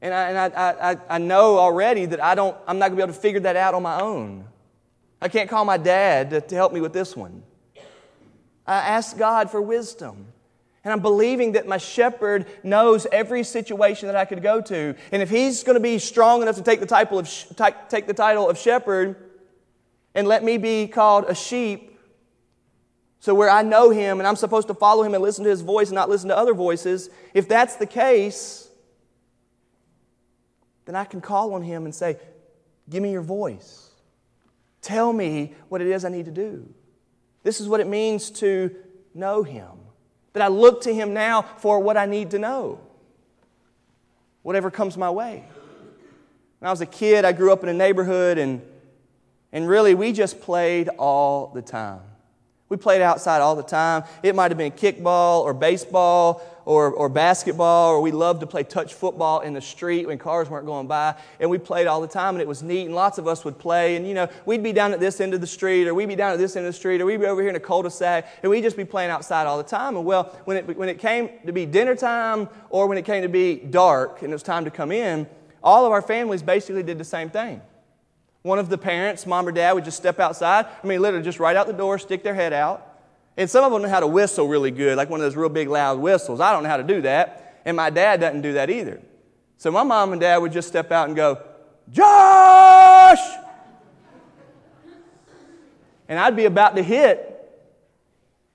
And 0.00 0.12
I, 0.12 0.28
and 0.28 0.54
I, 0.54 0.92
I, 0.92 0.96
I 1.16 1.18
know 1.18 1.58
already 1.58 2.06
that 2.06 2.22
I 2.22 2.34
don't, 2.34 2.56
I'm 2.66 2.78
not 2.78 2.88
going 2.88 2.96
to 2.96 2.96
be 2.96 3.02
able 3.02 3.14
to 3.14 3.20
figure 3.20 3.40
that 3.40 3.56
out 3.56 3.74
on 3.74 3.82
my 3.82 4.00
own. 4.00 4.44
I 5.20 5.28
can't 5.28 5.48
call 5.48 5.64
my 5.64 5.78
dad 5.78 6.30
to, 6.30 6.40
to 6.40 6.54
help 6.54 6.72
me 6.72 6.80
with 6.80 6.92
this 6.92 7.16
one. 7.16 7.42
I 8.66 8.76
ask 8.76 9.16
God 9.16 9.50
for 9.50 9.60
wisdom. 9.62 10.26
And 10.84 10.92
I'm 10.92 11.00
believing 11.00 11.52
that 11.52 11.66
my 11.66 11.78
shepherd 11.78 12.46
knows 12.62 13.06
every 13.10 13.42
situation 13.42 14.06
that 14.06 14.14
I 14.14 14.24
could 14.24 14.42
go 14.42 14.60
to. 14.60 14.94
And 15.10 15.20
if 15.20 15.28
he's 15.28 15.64
going 15.64 15.74
to 15.74 15.80
be 15.80 15.98
strong 15.98 16.42
enough 16.42 16.56
to 16.56 16.62
take 16.62 16.78
the 16.78 16.86
title 16.86 17.18
of, 17.18 17.28
take 17.88 18.06
the 18.06 18.14
title 18.14 18.48
of 18.48 18.56
shepherd, 18.56 19.16
and 20.16 20.26
let 20.26 20.42
me 20.42 20.56
be 20.56 20.88
called 20.88 21.26
a 21.28 21.34
sheep. 21.34 22.00
So, 23.20 23.34
where 23.34 23.50
I 23.50 23.62
know 23.62 23.90
him 23.90 24.18
and 24.18 24.26
I'm 24.26 24.34
supposed 24.34 24.66
to 24.68 24.74
follow 24.74 25.02
him 25.02 25.14
and 25.14 25.22
listen 25.22 25.44
to 25.44 25.50
his 25.50 25.60
voice 25.60 25.88
and 25.88 25.94
not 25.94 26.08
listen 26.08 26.30
to 26.30 26.36
other 26.36 26.54
voices, 26.54 27.10
if 27.34 27.46
that's 27.48 27.76
the 27.76 27.86
case, 27.86 28.68
then 30.86 30.96
I 30.96 31.04
can 31.04 31.20
call 31.20 31.54
on 31.54 31.62
him 31.62 31.84
and 31.84 31.94
say, 31.94 32.18
Give 32.88 33.02
me 33.02 33.12
your 33.12 33.22
voice. 33.22 33.90
Tell 34.80 35.12
me 35.12 35.54
what 35.68 35.80
it 35.80 35.88
is 35.88 36.04
I 36.04 36.08
need 36.08 36.26
to 36.26 36.30
do. 36.30 36.72
This 37.42 37.60
is 37.60 37.68
what 37.68 37.80
it 37.80 37.88
means 37.88 38.30
to 38.30 38.74
know 39.12 39.42
him. 39.42 39.68
That 40.32 40.42
I 40.42 40.48
look 40.48 40.82
to 40.82 40.94
him 40.94 41.12
now 41.12 41.42
for 41.42 41.80
what 41.80 41.96
I 41.96 42.06
need 42.06 42.30
to 42.30 42.38
know, 42.38 42.80
whatever 44.42 44.70
comes 44.70 44.96
my 44.96 45.10
way. 45.10 45.44
When 46.60 46.68
I 46.68 46.70
was 46.70 46.80
a 46.80 46.86
kid, 46.86 47.24
I 47.24 47.32
grew 47.32 47.52
up 47.52 47.62
in 47.64 47.68
a 47.68 47.74
neighborhood 47.74 48.38
and 48.38 48.62
and 49.52 49.68
really, 49.68 49.94
we 49.94 50.12
just 50.12 50.40
played 50.40 50.88
all 50.88 51.52
the 51.54 51.62
time. 51.62 52.00
We 52.68 52.76
played 52.76 53.00
outside 53.00 53.42
all 53.42 53.54
the 53.54 53.62
time. 53.62 54.02
It 54.24 54.34
might 54.34 54.50
have 54.50 54.58
been 54.58 54.72
kickball 54.72 55.42
or 55.42 55.54
baseball 55.54 56.42
or, 56.64 56.90
or 56.90 57.08
basketball, 57.08 57.90
or 57.92 58.00
we 58.00 58.10
loved 58.10 58.40
to 58.40 58.46
play 58.46 58.64
touch 58.64 58.92
football 58.92 59.38
in 59.38 59.54
the 59.54 59.60
street 59.60 60.08
when 60.08 60.18
cars 60.18 60.50
weren't 60.50 60.66
going 60.66 60.88
by. 60.88 61.14
And 61.38 61.48
we 61.48 61.58
played 61.58 61.86
all 61.86 62.00
the 62.00 62.08
time, 62.08 62.34
and 62.34 62.42
it 62.42 62.48
was 62.48 62.64
neat, 62.64 62.86
and 62.86 62.94
lots 62.94 63.18
of 63.18 63.28
us 63.28 63.44
would 63.44 63.56
play. 63.56 63.94
And, 63.94 64.04
you 64.04 64.14
know, 64.14 64.28
we'd 64.46 64.64
be 64.64 64.72
down 64.72 64.92
at 64.92 64.98
this 64.98 65.20
end 65.20 65.32
of 65.32 65.40
the 65.40 65.46
street, 65.46 65.86
or 65.86 65.94
we'd 65.94 66.08
be 66.08 66.16
down 66.16 66.32
at 66.32 66.38
this 66.38 66.56
end 66.56 66.66
of 66.66 66.72
the 66.72 66.76
street, 66.76 67.00
or 67.00 67.06
we'd 67.06 67.20
be 67.20 67.26
over 67.26 67.40
here 67.40 67.50
in 67.50 67.56
a 67.56 67.60
cul-de-sac, 67.60 68.26
and 68.42 68.50
we'd 68.50 68.62
just 68.62 68.76
be 68.76 68.84
playing 68.84 69.10
outside 69.10 69.46
all 69.46 69.58
the 69.58 69.62
time. 69.62 69.94
And, 69.94 70.04
well, 70.04 70.36
when 70.44 70.56
it, 70.56 70.76
when 70.76 70.88
it 70.88 70.98
came 70.98 71.30
to 71.46 71.52
be 71.52 71.66
dinner 71.66 71.94
time 71.94 72.48
or 72.68 72.88
when 72.88 72.98
it 72.98 73.04
came 73.04 73.22
to 73.22 73.28
be 73.28 73.54
dark 73.56 74.22
and 74.22 74.32
it 74.32 74.34
was 74.34 74.42
time 74.42 74.64
to 74.64 74.72
come 74.72 74.90
in, 74.90 75.28
all 75.62 75.86
of 75.86 75.92
our 75.92 76.02
families 76.02 76.42
basically 76.42 76.82
did 76.82 76.98
the 76.98 77.04
same 77.04 77.30
thing. 77.30 77.60
One 78.46 78.60
of 78.60 78.68
the 78.68 78.78
parents, 78.78 79.26
mom 79.26 79.48
or 79.48 79.50
dad, 79.50 79.72
would 79.72 79.84
just 79.84 79.96
step 79.96 80.20
outside. 80.20 80.66
I 80.80 80.86
mean, 80.86 81.02
literally 81.02 81.24
just 81.24 81.40
right 81.40 81.56
out 81.56 81.66
the 81.66 81.72
door, 81.72 81.98
stick 81.98 82.22
their 82.22 82.32
head 82.32 82.52
out. 82.52 83.00
And 83.36 83.50
some 83.50 83.64
of 83.64 83.72
them 83.72 83.82
know 83.82 83.88
how 83.88 83.98
to 83.98 84.06
whistle 84.06 84.46
really 84.46 84.70
good, 84.70 84.96
like 84.96 85.10
one 85.10 85.18
of 85.18 85.24
those 85.24 85.34
real 85.34 85.48
big 85.48 85.68
loud 85.68 85.98
whistles. 85.98 86.38
I 86.38 86.52
don't 86.52 86.62
know 86.62 86.68
how 86.68 86.76
to 86.76 86.84
do 86.84 87.02
that. 87.02 87.60
And 87.64 87.76
my 87.76 87.90
dad 87.90 88.20
doesn't 88.20 88.42
do 88.42 88.52
that 88.52 88.70
either. 88.70 89.02
So 89.56 89.72
my 89.72 89.82
mom 89.82 90.12
and 90.12 90.20
dad 90.20 90.36
would 90.38 90.52
just 90.52 90.68
step 90.68 90.92
out 90.92 91.08
and 91.08 91.16
go, 91.16 91.42
Josh! 91.90 93.18
And 96.08 96.16
I'd 96.16 96.36
be 96.36 96.44
about 96.44 96.76
to 96.76 96.84
hit. 96.84 97.32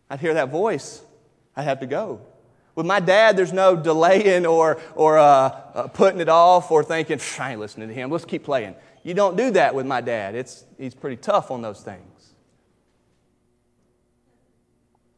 I'd 0.09 0.21
hear 0.21 0.35
that 0.35 0.47
voice. 0.47 1.01
I'd 1.53 1.63
have 1.63 1.81
to 1.81 1.85
go. 1.85 2.21
With 2.75 2.85
my 2.85 3.01
dad, 3.01 3.35
there's 3.35 3.51
no 3.51 3.75
delaying 3.75 4.45
or, 4.45 4.79
or 4.95 5.17
uh, 5.17 5.49
uh, 5.73 5.87
putting 5.87 6.21
it 6.21 6.29
off 6.29 6.71
or 6.71 6.81
thinking, 6.81 7.19
I 7.37 7.51
ain't 7.51 7.59
listening 7.59 7.89
to 7.89 7.93
him. 7.93 8.09
Let's 8.09 8.23
keep 8.23 8.45
playing. 8.45 8.75
You 9.03 9.13
don't 9.13 9.35
do 9.35 9.51
that 9.51 9.73
with 9.73 9.85
my 9.85 10.01
dad. 10.01 10.35
It's, 10.35 10.65
he's 10.77 10.93
pretty 10.93 11.17
tough 11.17 11.49
on 11.49 11.61
those 11.61 11.81
things. 11.81 12.33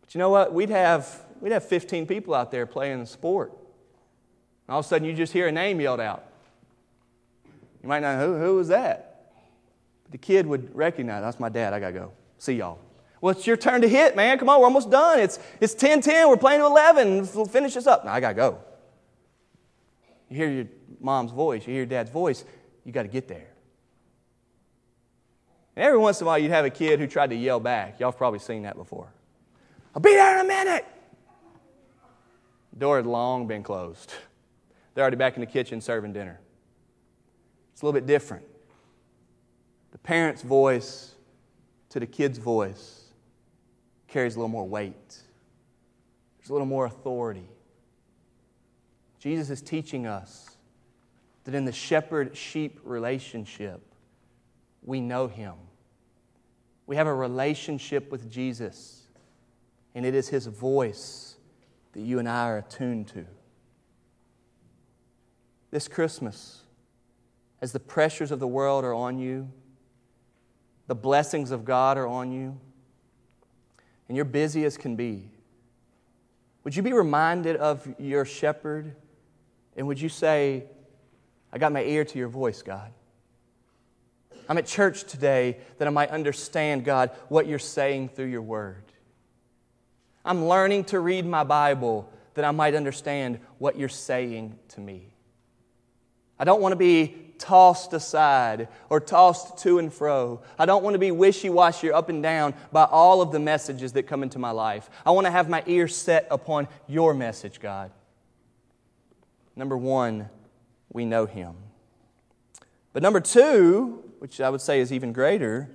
But 0.02 0.16
you 0.16 0.20
know 0.20 0.30
what? 0.30 0.54
We'd 0.54 0.70
have, 0.70 1.24
we'd 1.42 1.52
have 1.52 1.66
15 1.66 2.08
people 2.08 2.34
out 2.34 2.52
there 2.52 2.66
playing 2.66 3.00
the 3.00 3.06
sport. 3.06 3.52
And 3.52 4.74
all 4.74 4.80
of 4.80 4.86
a 4.86 4.88
sudden, 4.88 5.08
you 5.08 5.14
just 5.14 5.34
hear 5.34 5.48
a 5.48 5.52
name 5.52 5.82
yelled 5.82 6.00
out. 6.00 6.24
You 7.82 7.90
might 7.90 8.00
not 8.00 8.20
know 8.20 8.34
who, 8.34 8.40
who 8.40 8.56
was 8.56 8.70
that. 8.70 9.32
But 10.04 10.14
the 10.14 10.18
kid 10.18 10.48
would 10.48 10.74
recognize, 10.74 11.22
that's 11.22 11.40
my 11.40 11.50
dad. 11.50 11.74
I 11.74 11.80
got 11.82 11.88
to 11.88 11.94
go. 11.94 12.12
See 12.38 12.54
y'all. 12.54 12.80
Well, 13.20 13.36
it's 13.36 13.46
your 13.46 13.58
turn 13.58 13.82
to 13.82 13.90
hit, 13.90 14.16
man. 14.16 14.38
Come 14.38 14.50
on, 14.50 14.60
we're 14.60 14.66
almost 14.66 14.90
done. 14.90 15.20
It's, 15.20 15.40
it's 15.60 15.74
10 15.74 16.02
10. 16.02 16.30
We're 16.30 16.38
playing 16.38 16.62
to 16.62 16.66
11. 16.66 17.30
We'll 17.34 17.46
finish 17.46 17.74
this 17.74 17.88
up. 17.88 18.06
Now, 18.06 18.14
I 18.14 18.20
got 18.20 18.30
to 18.30 18.36
go. 18.36 18.60
You 20.30 20.38
hear 20.38 20.50
your 20.50 20.66
mom's 21.00 21.32
voice, 21.32 21.62
you 21.68 21.74
hear 21.74 21.82
your 21.82 21.86
dad's 21.86 22.10
voice, 22.10 22.44
you 22.84 22.92
got 22.92 23.04
to 23.04 23.08
get 23.08 23.28
there. 23.28 23.53
And 25.76 25.86
every 25.86 25.98
once 25.98 26.22
in 26.22 26.26
a 26.26 26.28
while, 26.28 26.38
you'd 26.40 26.52
have 26.52 26.66
a 26.66 26.70
kid 26.70 27.00
who 27.00 27.08
tried 27.08 27.32
to 27.32 27.36
yell 27.36 27.60
back. 27.60 28.00
Y'all 28.00 28.12
have 28.12 28.18
probably 28.18 28.40
seen 28.40 28.64
that 28.64 28.76
before. 28.76 29.08
I'll 29.96 30.02
be 30.02 30.14
there 30.14 30.40
in 30.40 30.46
a 30.46 30.48
minute. 30.48 30.86
The 32.74 32.80
door 32.80 32.98
had 32.98 33.06
long 33.06 33.48
been 33.48 33.64
closed. 33.64 34.14
They're 34.94 35.04
already 35.04 35.18
back 35.18 35.36
in 35.36 35.42
the 35.42 35.48
kitchen 35.48 35.82
serving 35.82 36.14
dinner. 36.14 36.40
It's 37.72 37.82
a 37.82 37.86
little 37.86 38.00
bit 38.00 38.08
different. 38.08 38.46
The 39.92 39.98
parent's 39.98 40.42
voice 40.42 41.16
to 41.90 42.00
the 42.00 42.08
kid's 42.08 42.40
voice 42.40 43.04
carries 44.08 44.36
a 44.36 44.40
little 44.40 44.50
more 44.50 44.68
weight, 44.68 45.22
there's 46.38 46.50
a 46.50 46.54
little 46.54 46.68
more 46.68 46.86
authority. 46.86 47.48
Jesus 49.20 49.50
is 49.50 49.62
teaching 49.62 50.06
us 50.06 50.58
that 51.46 51.56
in 51.56 51.66
the 51.66 51.72
shepherd 51.72 52.36
sheep 52.36 52.80
relationship, 52.84 53.82
we 54.84 55.02
know 55.02 55.28
him. 55.28 55.54
We 56.86 56.96
have 56.96 57.08
a 57.08 57.14
relationship 57.14 58.12
with 58.12 58.30
Jesus, 58.30 59.04
and 59.96 60.06
it 60.06 60.14
is 60.14 60.28
his 60.30 60.48
voice 60.48 61.36
that 61.94 62.02
you 62.02 62.20
and 62.20 62.28
I 62.28 62.50
are 62.50 62.58
attuned 62.58 63.08
to. 63.10 63.26
This 65.72 65.88
Christmas, 65.88 66.62
as 67.62 67.72
the 67.72 67.80
pressures 67.80 68.32
of 68.32 68.40
the 68.40 68.48
world 68.48 68.84
are 68.84 68.94
on 68.94 69.18
you, 69.18 69.50
the 70.88 70.96
blessings 70.96 71.52
of 71.52 71.64
God 71.64 71.98
are 71.98 72.08
on 72.08 72.32
you, 72.32 72.60
and 74.08 74.16
you're 74.18 74.26
busy 74.26 74.66
as 74.66 74.78
can 74.78 74.96
be, 74.96 75.32
would 76.64 76.76
you 76.76 76.82
be 76.82 76.94
reminded 76.94 77.56
of 77.58 77.88
your 78.00 78.26
shepherd? 78.26 78.96
And 79.76 79.88
would 79.88 80.00
you 80.00 80.10
say, 80.10 80.66
I 81.52 81.58
got 81.58 81.72
my 81.72 81.84
ear 81.84 82.06
to 82.06 82.18
your 82.18 82.30
voice, 82.30 82.62
God? 82.62 82.92
I'm 84.48 84.58
at 84.58 84.66
church 84.66 85.04
today 85.06 85.58
that 85.78 85.88
I 85.88 85.92
might 85.92 86.10
understand, 86.10 86.86
God, 86.86 87.12
what 87.30 87.48
you're 87.48 87.60
saying 87.60 88.10
through 88.10 88.28
your 88.28 88.42
word. 88.42 88.84
I'm 90.26 90.46
learning 90.46 90.86
to 90.86 91.00
read 91.00 91.26
my 91.26 91.44
Bible 91.44 92.10
that 92.36 92.46
I 92.46 92.52
might 92.52 92.76
understand 92.76 93.40
what 93.58 93.78
you're 93.78 93.90
saying 93.90 94.58
to 94.70 94.80
me. 94.80 95.14
I 96.40 96.46
don't 96.46 96.62
want 96.62 96.72
to 96.72 96.78
be 96.78 97.16
tossed 97.38 97.94
aside 97.94 98.70
or 98.90 99.00
tossed 99.00 99.58
to 99.60 99.80
and 99.80 99.94
fro. 99.94 100.42
I 100.58 100.66
don't 100.66 100.84
want 100.84 100.94
to 100.94 101.00
be 101.00 101.12
wishy 101.12 101.50
washy 101.50 101.92
up 101.92 102.10
and 102.10 102.24
down 102.24 102.54
by 102.72 102.86
all 102.86 103.22
of 103.22 103.32
the 103.32 103.40
messages 103.40 103.94
that 103.94 104.04
come 104.04 104.24
into 104.24 104.40
my 104.40 104.52
life. 104.52 104.90
I 105.06 105.12
want 105.12 105.26
to 105.26 105.32
have 105.32 105.50
my 105.50 105.64
ears 105.68 105.96
set 105.96 106.28
upon 106.32 106.68
your 106.88 107.14
message, 107.14 107.60
God. 107.60 107.92
Number 109.56 109.78
one, 109.78 110.30
we 110.92 111.06
know 111.06 111.26
Him. 111.26 111.56
But 112.94 113.04
number 113.04 113.20
two, 113.20 114.03
which 114.24 114.40
I 114.40 114.50
would 114.50 114.62
say 114.62 114.80
is 114.80 114.94
even 114.94 115.12
greater, 115.12 115.70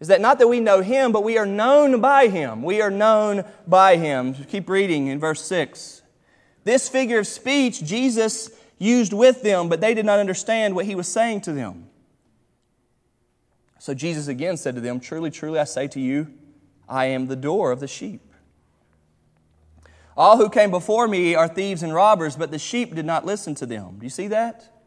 is 0.00 0.08
that 0.08 0.22
not 0.22 0.38
that 0.38 0.48
we 0.48 0.58
know 0.58 0.80
Him, 0.80 1.12
but 1.12 1.22
we 1.22 1.36
are 1.36 1.44
known 1.44 2.00
by 2.00 2.28
Him. 2.28 2.62
We 2.62 2.80
are 2.80 2.90
known 2.90 3.44
by 3.66 3.98
Him. 3.98 4.32
Keep 4.32 4.70
reading 4.70 5.08
in 5.08 5.20
verse 5.20 5.42
6. 5.44 6.00
This 6.64 6.88
figure 6.88 7.18
of 7.18 7.26
speech, 7.26 7.84
Jesus 7.84 8.48
used 8.78 9.12
with 9.12 9.42
them, 9.42 9.68
but 9.68 9.82
they 9.82 9.92
did 9.92 10.06
not 10.06 10.18
understand 10.18 10.74
what 10.74 10.86
he 10.86 10.94
was 10.94 11.08
saying 11.08 11.42
to 11.42 11.52
them. 11.52 11.90
So 13.78 13.92
Jesus 13.92 14.28
again 14.28 14.56
said 14.56 14.74
to 14.76 14.80
them, 14.80 14.98
Truly, 14.98 15.30
truly, 15.30 15.58
I 15.58 15.64
say 15.64 15.88
to 15.88 16.00
you, 16.00 16.32
I 16.88 17.04
am 17.06 17.26
the 17.26 17.36
door 17.36 17.70
of 17.70 17.80
the 17.80 17.86
sheep. 17.86 18.32
All 20.16 20.38
who 20.38 20.48
came 20.48 20.70
before 20.70 21.06
me 21.06 21.34
are 21.34 21.48
thieves 21.48 21.82
and 21.82 21.92
robbers, 21.92 22.34
but 22.34 22.50
the 22.50 22.58
sheep 22.58 22.94
did 22.94 23.04
not 23.04 23.26
listen 23.26 23.54
to 23.56 23.66
them. 23.66 23.96
Do 23.98 24.06
you 24.06 24.10
see 24.10 24.28
that? 24.28 24.77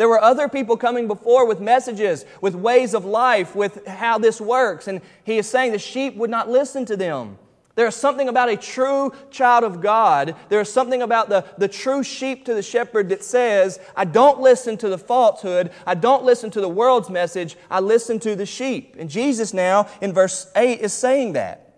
There 0.00 0.08
were 0.08 0.22
other 0.22 0.48
people 0.48 0.78
coming 0.78 1.06
before 1.06 1.46
with 1.46 1.60
messages, 1.60 2.24
with 2.40 2.54
ways 2.54 2.94
of 2.94 3.04
life, 3.04 3.54
with 3.54 3.86
how 3.86 4.16
this 4.16 4.40
works. 4.40 4.88
And 4.88 5.02
he 5.24 5.36
is 5.36 5.46
saying 5.46 5.72
the 5.72 5.78
sheep 5.78 6.16
would 6.16 6.30
not 6.30 6.48
listen 6.48 6.86
to 6.86 6.96
them. 6.96 7.36
There 7.74 7.86
is 7.86 7.96
something 7.96 8.26
about 8.26 8.48
a 8.48 8.56
true 8.56 9.12
child 9.30 9.62
of 9.62 9.82
God. 9.82 10.36
There 10.48 10.62
is 10.62 10.72
something 10.72 11.02
about 11.02 11.28
the, 11.28 11.44
the 11.58 11.68
true 11.68 12.02
sheep 12.02 12.46
to 12.46 12.54
the 12.54 12.62
shepherd 12.62 13.10
that 13.10 13.22
says, 13.22 13.78
I 13.94 14.06
don't 14.06 14.40
listen 14.40 14.78
to 14.78 14.88
the 14.88 14.96
falsehood. 14.96 15.70
I 15.84 15.96
don't 15.96 16.24
listen 16.24 16.50
to 16.52 16.62
the 16.62 16.68
world's 16.70 17.10
message. 17.10 17.58
I 17.70 17.80
listen 17.80 18.18
to 18.20 18.34
the 18.34 18.46
sheep. 18.46 18.96
And 18.98 19.10
Jesus 19.10 19.52
now 19.52 19.86
in 20.00 20.14
verse 20.14 20.50
8 20.56 20.80
is 20.80 20.94
saying 20.94 21.34
that. 21.34 21.74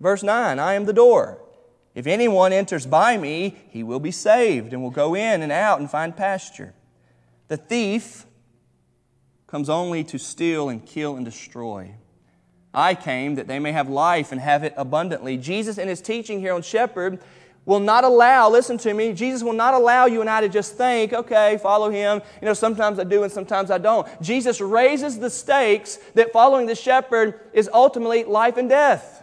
Verse 0.00 0.22
9, 0.22 0.58
I 0.58 0.72
am 0.72 0.86
the 0.86 0.94
door. 0.94 1.42
If 1.94 2.06
anyone 2.06 2.54
enters 2.54 2.86
by 2.86 3.18
me, 3.18 3.58
he 3.68 3.82
will 3.82 4.00
be 4.00 4.10
saved 4.10 4.72
and 4.72 4.82
will 4.82 4.90
go 4.90 5.14
in 5.14 5.42
and 5.42 5.52
out 5.52 5.80
and 5.80 5.90
find 5.90 6.16
pasture. 6.16 6.72
The 7.48 7.56
thief 7.56 8.26
comes 9.46 9.68
only 9.68 10.04
to 10.04 10.18
steal 10.18 10.68
and 10.68 10.84
kill 10.84 11.16
and 11.16 11.24
destroy. 11.24 11.94
I 12.72 12.94
came 12.94 13.34
that 13.36 13.48
they 13.48 13.58
may 13.58 13.72
have 13.72 13.88
life 13.88 14.30
and 14.30 14.40
have 14.40 14.62
it 14.62 14.74
abundantly. 14.76 15.38
Jesus, 15.38 15.78
in 15.78 15.88
his 15.88 16.02
teaching 16.02 16.40
here 16.40 16.54
on 16.54 16.62
Shepherd, 16.62 17.18
will 17.64 17.80
not 17.80 18.04
allow, 18.04 18.48
listen 18.48 18.78
to 18.78 18.94
me, 18.94 19.12
Jesus 19.12 19.42
will 19.42 19.52
not 19.52 19.74
allow 19.74 20.06
you 20.06 20.20
and 20.20 20.30
I 20.30 20.40
to 20.40 20.48
just 20.48 20.76
think, 20.76 21.12
okay, 21.12 21.58
follow 21.62 21.90
him. 21.90 22.22
You 22.40 22.46
know, 22.46 22.54
sometimes 22.54 22.98
I 22.98 23.04
do 23.04 23.24
and 23.24 23.32
sometimes 23.32 23.70
I 23.70 23.78
don't. 23.78 24.06
Jesus 24.22 24.60
raises 24.60 25.18
the 25.18 25.28
stakes 25.28 25.98
that 26.14 26.32
following 26.32 26.66
the 26.66 26.74
shepherd 26.74 27.40
is 27.52 27.68
ultimately 27.72 28.24
life 28.24 28.56
and 28.56 28.68
death. 28.68 29.17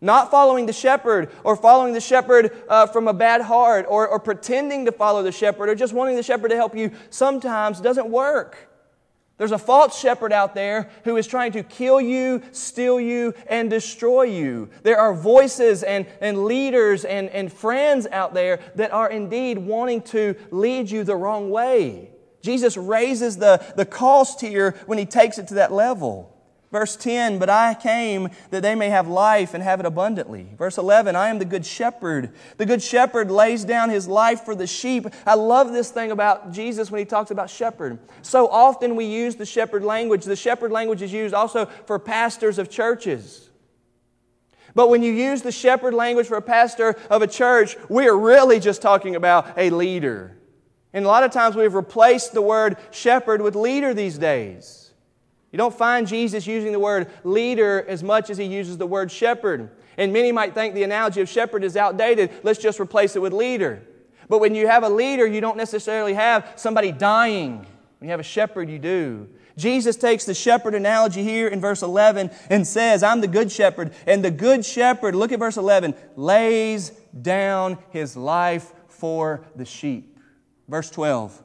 Not 0.00 0.30
following 0.30 0.66
the 0.66 0.72
shepherd 0.72 1.30
or 1.42 1.56
following 1.56 1.92
the 1.92 2.00
shepherd 2.00 2.56
uh, 2.68 2.86
from 2.86 3.08
a 3.08 3.12
bad 3.12 3.40
heart 3.40 3.86
or, 3.88 4.06
or 4.06 4.20
pretending 4.20 4.84
to 4.84 4.92
follow 4.92 5.22
the 5.22 5.32
shepherd 5.32 5.68
or 5.68 5.74
just 5.74 5.92
wanting 5.92 6.14
the 6.14 6.22
shepherd 6.22 6.50
to 6.50 6.56
help 6.56 6.76
you 6.76 6.92
sometimes 7.10 7.80
doesn't 7.80 8.08
work. 8.08 8.68
There's 9.38 9.52
a 9.52 9.58
false 9.58 9.98
shepherd 9.98 10.32
out 10.32 10.54
there 10.54 10.90
who 11.04 11.16
is 11.16 11.26
trying 11.26 11.52
to 11.52 11.62
kill 11.62 12.00
you, 12.00 12.42
steal 12.50 13.00
you, 13.00 13.34
and 13.48 13.70
destroy 13.70 14.24
you. 14.24 14.68
There 14.82 14.98
are 14.98 15.14
voices 15.14 15.84
and, 15.84 16.06
and 16.20 16.44
leaders 16.44 17.04
and, 17.04 17.28
and 17.30 17.52
friends 17.52 18.08
out 18.10 18.34
there 18.34 18.58
that 18.74 18.92
are 18.92 19.08
indeed 19.08 19.58
wanting 19.58 20.02
to 20.02 20.34
lead 20.50 20.90
you 20.90 21.04
the 21.04 21.14
wrong 21.14 21.50
way. 21.50 22.10
Jesus 22.42 22.76
raises 22.76 23.36
the, 23.36 23.64
the 23.76 23.84
cost 23.84 24.40
here 24.40 24.76
when 24.86 24.98
he 24.98 25.06
takes 25.06 25.38
it 25.38 25.48
to 25.48 25.54
that 25.54 25.72
level. 25.72 26.36
Verse 26.70 26.96
10, 26.96 27.38
but 27.38 27.48
I 27.48 27.72
came 27.72 28.28
that 28.50 28.60
they 28.62 28.74
may 28.74 28.90
have 28.90 29.08
life 29.08 29.54
and 29.54 29.62
have 29.62 29.80
it 29.80 29.86
abundantly. 29.86 30.48
Verse 30.58 30.76
11, 30.76 31.16
I 31.16 31.28
am 31.28 31.38
the 31.38 31.46
good 31.46 31.64
shepherd. 31.64 32.32
The 32.58 32.66
good 32.66 32.82
shepherd 32.82 33.30
lays 33.30 33.64
down 33.64 33.88
his 33.88 34.06
life 34.06 34.42
for 34.42 34.54
the 34.54 34.66
sheep. 34.66 35.06
I 35.24 35.34
love 35.34 35.72
this 35.72 35.90
thing 35.90 36.10
about 36.10 36.52
Jesus 36.52 36.90
when 36.90 36.98
he 36.98 37.06
talks 37.06 37.30
about 37.30 37.48
shepherd. 37.48 37.98
So 38.20 38.48
often 38.48 38.96
we 38.96 39.06
use 39.06 39.36
the 39.36 39.46
shepherd 39.46 39.82
language. 39.82 40.26
The 40.26 40.36
shepherd 40.36 40.70
language 40.70 41.00
is 41.00 41.10
used 41.10 41.32
also 41.32 41.66
for 41.86 41.98
pastors 41.98 42.58
of 42.58 42.68
churches. 42.68 43.48
But 44.74 44.90
when 44.90 45.02
you 45.02 45.12
use 45.12 45.40
the 45.40 45.52
shepherd 45.52 45.94
language 45.94 46.26
for 46.26 46.36
a 46.36 46.42
pastor 46.42 46.96
of 47.08 47.22
a 47.22 47.26
church, 47.26 47.76
we 47.88 48.06
are 48.08 48.16
really 48.16 48.60
just 48.60 48.82
talking 48.82 49.16
about 49.16 49.56
a 49.56 49.70
leader. 49.70 50.36
And 50.92 51.06
a 51.06 51.08
lot 51.08 51.22
of 51.22 51.30
times 51.30 51.56
we've 51.56 51.74
replaced 51.74 52.34
the 52.34 52.42
word 52.42 52.76
shepherd 52.90 53.40
with 53.40 53.56
leader 53.56 53.94
these 53.94 54.18
days. 54.18 54.87
You 55.50 55.56
don't 55.56 55.74
find 55.74 56.06
Jesus 56.06 56.46
using 56.46 56.72
the 56.72 56.78
word 56.78 57.10
leader 57.24 57.84
as 57.88 58.02
much 58.02 58.28
as 58.30 58.36
he 58.36 58.44
uses 58.44 58.76
the 58.76 58.86
word 58.86 59.10
shepherd. 59.10 59.70
And 59.96 60.12
many 60.12 60.30
might 60.30 60.54
think 60.54 60.74
the 60.74 60.82
analogy 60.82 61.20
of 61.20 61.28
shepherd 61.28 61.64
is 61.64 61.76
outdated. 61.76 62.30
Let's 62.42 62.58
just 62.58 62.78
replace 62.78 63.16
it 63.16 63.22
with 63.22 63.32
leader. 63.32 63.82
But 64.28 64.40
when 64.40 64.54
you 64.54 64.66
have 64.66 64.84
a 64.84 64.88
leader, 64.88 65.26
you 65.26 65.40
don't 65.40 65.56
necessarily 65.56 66.14
have 66.14 66.52
somebody 66.56 66.92
dying. 66.92 67.66
When 67.98 68.08
you 68.08 68.10
have 68.10 68.20
a 68.20 68.24
shepherd, 68.24 68.68
you 68.68 68.78
do. 68.78 69.28
Jesus 69.56 69.96
takes 69.96 70.24
the 70.24 70.34
shepherd 70.34 70.74
analogy 70.74 71.24
here 71.24 71.48
in 71.48 71.60
verse 71.60 71.82
11 71.82 72.30
and 72.48 72.64
says, 72.64 73.02
I'm 73.02 73.20
the 73.20 73.26
good 73.26 73.50
shepherd. 73.50 73.92
And 74.06 74.24
the 74.24 74.30
good 74.30 74.64
shepherd, 74.64 75.16
look 75.16 75.32
at 75.32 75.40
verse 75.40 75.56
11, 75.56 75.94
lays 76.14 76.90
down 77.20 77.78
his 77.90 78.16
life 78.16 78.72
for 78.86 79.44
the 79.56 79.64
sheep. 79.64 80.16
Verse 80.68 80.90
12, 80.90 81.42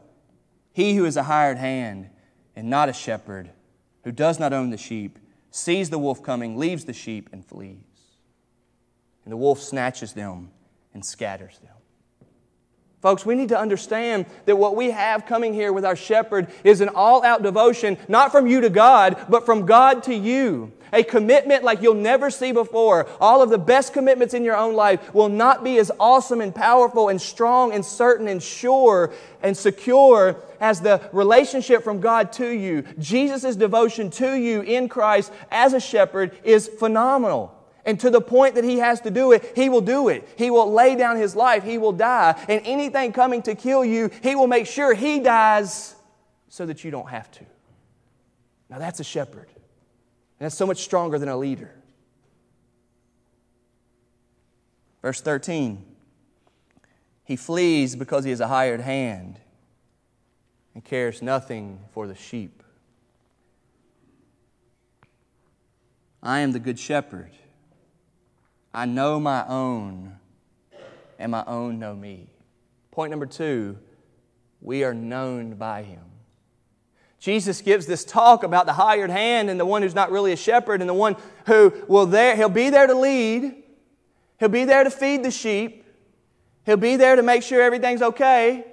he 0.73 0.95
who 0.95 1.05
is 1.05 1.17
a 1.17 1.23
hired 1.23 1.57
hand 1.57 2.09
and 2.55 2.69
not 2.69 2.89
a 2.89 2.93
shepherd, 2.93 3.49
who 4.03 4.11
does 4.11 4.39
not 4.39 4.53
own 4.53 4.69
the 4.69 4.77
sheep, 4.77 5.19
sees 5.51 5.89
the 5.89 5.99
wolf 5.99 6.23
coming, 6.23 6.57
leaves 6.57 6.85
the 6.85 6.93
sheep, 6.93 7.29
and 7.31 7.45
flees. 7.45 7.77
And 9.25 9.31
the 9.31 9.37
wolf 9.37 9.59
snatches 9.59 10.13
them 10.13 10.51
and 10.93 11.05
scatters 11.05 11.59
them. 11.59 11.71
Folks, 13.01 13.25
we 13.25 13.35
need 13.35 13.49
to 13.49 13.59
understand 13.59 14.25
that 14.45 14.55
what 14.55 14.77
we 14.77 14.91
have 14.91 15.25
coming 15.25 15.53
here 15.53 15.73
with 15.73 15.83
our 15.83 15.95
shepherd 15.95 16.47
is 16.63 16.79
an 16.79 16.87
all 16.87 17.23
out 17.25 17.43
devotion, 17.43 17.97
not 18.07 18.31
from 18.31 18.47
you 18.47 18.61
to 18.61 18.69
God, 18.69 19.25
but 19.27 19.45
from 19.45 19.65
God 19.65 20.03
to 20.03 20.15
you. 20.15 20.71
A 20.93 21.03
commitment 21.03 21.63
like 21.63 21.81
you'll 21.81 21.95
never 21.95 22.29
see 22.29 22.51
before. 22.51 23.07
All 23.19 23.41
of 23.41 23.49
the 23.49 23.57
best 23.57 23.93
commitments 23.93 24.33
in 24.33 24.45
your 24.45 24.55
own 24.55 24.75
life 24.75 25.13
will 25.13 25.27
not 25.27 25.63
be 25.63 25.79
as 25.79 25.91
awesome 25.99 26.39
and 26.39 26.53
powerful 26.53 27.09
and 27.09 27.19
strong 27.19 27.73
and 27.73 27.83
certain 27.83 28.27
and 28.27 28.41
sure 28.41 29.11
and 29.41 29.57
secure 29.57 30.37
as 30.61 30.79
the 30.81 31.01
relationship 31.11 31.83
from 31.83 31.99
God 31.99 32.31
to 32.33 32.47
you. 32.47 32.83
Jesus' 32.99 33.55
devotion 33.55 34.09
to 34.11 34.35
you 34.35 34.61
in 34.61 34.87
Christ 34.87 35.33
as 35.51 35.73
a 35.73 35.79
shepherd 35.79 36.31
is 36.43 36.67
phenomenal. 36.67 37.59
And 37.85 37.99
to 37.99 38.09
the 38.09 38.21
point 38.21 38.55
that 38.55 38.63
he 38.63 38.77
has 38.77 39.01
to 39.01 39.11
do 39.11 39.33
it, 39.33 39.51
he 39.55 39.67
will 39.67 39.81
do 39.81 40.07
it. 40.07 40.27
He 40.37 40.49
will 40.49 40.71
lay 40.71 40.95
down 40.95 41.17
his 41.17 41.35
life. 41.35 41.63
He 41.63 41.77
will 41.77 41.91
die. 41.91 42.41
And 42.47 42.61
anything 42.65 43.11
coming 43.11 43.41
to 43.41 43.55
kill 43.55 43.83
you, 43.83 44.09
he 44.21 44.35
will 44.35 44.47
make 44.47 44.67
sure 44.67 44.93
he 44.93 45.19
dies 45.19 45.95
so 46.47 46.65
that 46.65 46.83
you 46.83 46.91
don't 46.91 47.09
have 47.09 47.29
to. 47.31 47.45
Now 48.69 48.77
that's 48.79 48.99
a 48.99 49.03
shepherd. 49.03 49.49
And 50.43 50.47
that's 50.51 50.57
so 50.57 50.67
much 50.67 50.83
stronger 50.83 51.17
than 51.17 51.29
a 51.29 51.37
leader. 51.37 51.73
Verse 55.01 55.21
13 55.21 55.85
He 57.23 57.37
flees 57.37 57.95
because 57.95 58.25
he 58.25 58.31
is 58.31 58.41
a 58.41 58.49
hired 58.49 58.81
hand 58.81 59.39
and 60.75 60.83
cares 60.83 61.21
nothing 61.21 61.79
for 61.93 62.07
the 62.07 62.15
sheep. 62.15 62.61
I 66.21 66.39
am 66.39 66.51
the 66.51 66.59
good 66.59 66.77
shepherd. 66.77 67.31
I 68.73 68.85
know 68.85 69.21
my 69.21 69.47
own, 69.47 70.17
and 71.19 71.31
my 71.31 71.45
own 71.47 71.79
know 71.79 71.95
me. 71.95 72.27
Point 72.91 73.11
number 73.11 73.27
two 73.27 73.77
we 74.59 74.83
are 74.83 74.93
known 74.93 75.53
by 75.53 75.83
him. 75.83 76.12
Jesus 77.23 77.61
gives 77.61 77.85
this 77.85 78.03
talk 78.03 78.43
about 78.43 78.65
the 78.65 78.73
hired 78.73 79.09
hand 79.09 79.49
and 79.49 79.57
the 79.57 79.65
one 79.65 79.81
who's 79.81 79.95
not 79.95 80.11
really 80.11 80.33
a 80.33 80.35
shepherd 80.35 80.81
and 80.81 80.89
the 80.89 80.93
one 80.93 81.15
who 81.45 81.73
will 81.87 82.05
there 82.05 82.35
he'll 82.35 82.49
be 82.49 82.69
there 82.69 82.85
to 82.85 82.93
lead. 82.93 83.63
He'll 84.41 84.49
be 84.49 84.65
there 84.65 84.83
to 84.83 84.91
feed 84.91 85.23
the 85.23 85.31
sheep. 85.31 85.85
He'll 86.65 86.75
be 86.75 86.97
there 86.97 87.15
to 87.15 87.23
make 87.23 87.41
sure 87.41 87.61
everything's 87.61 88.01
okay. 88.01 88.65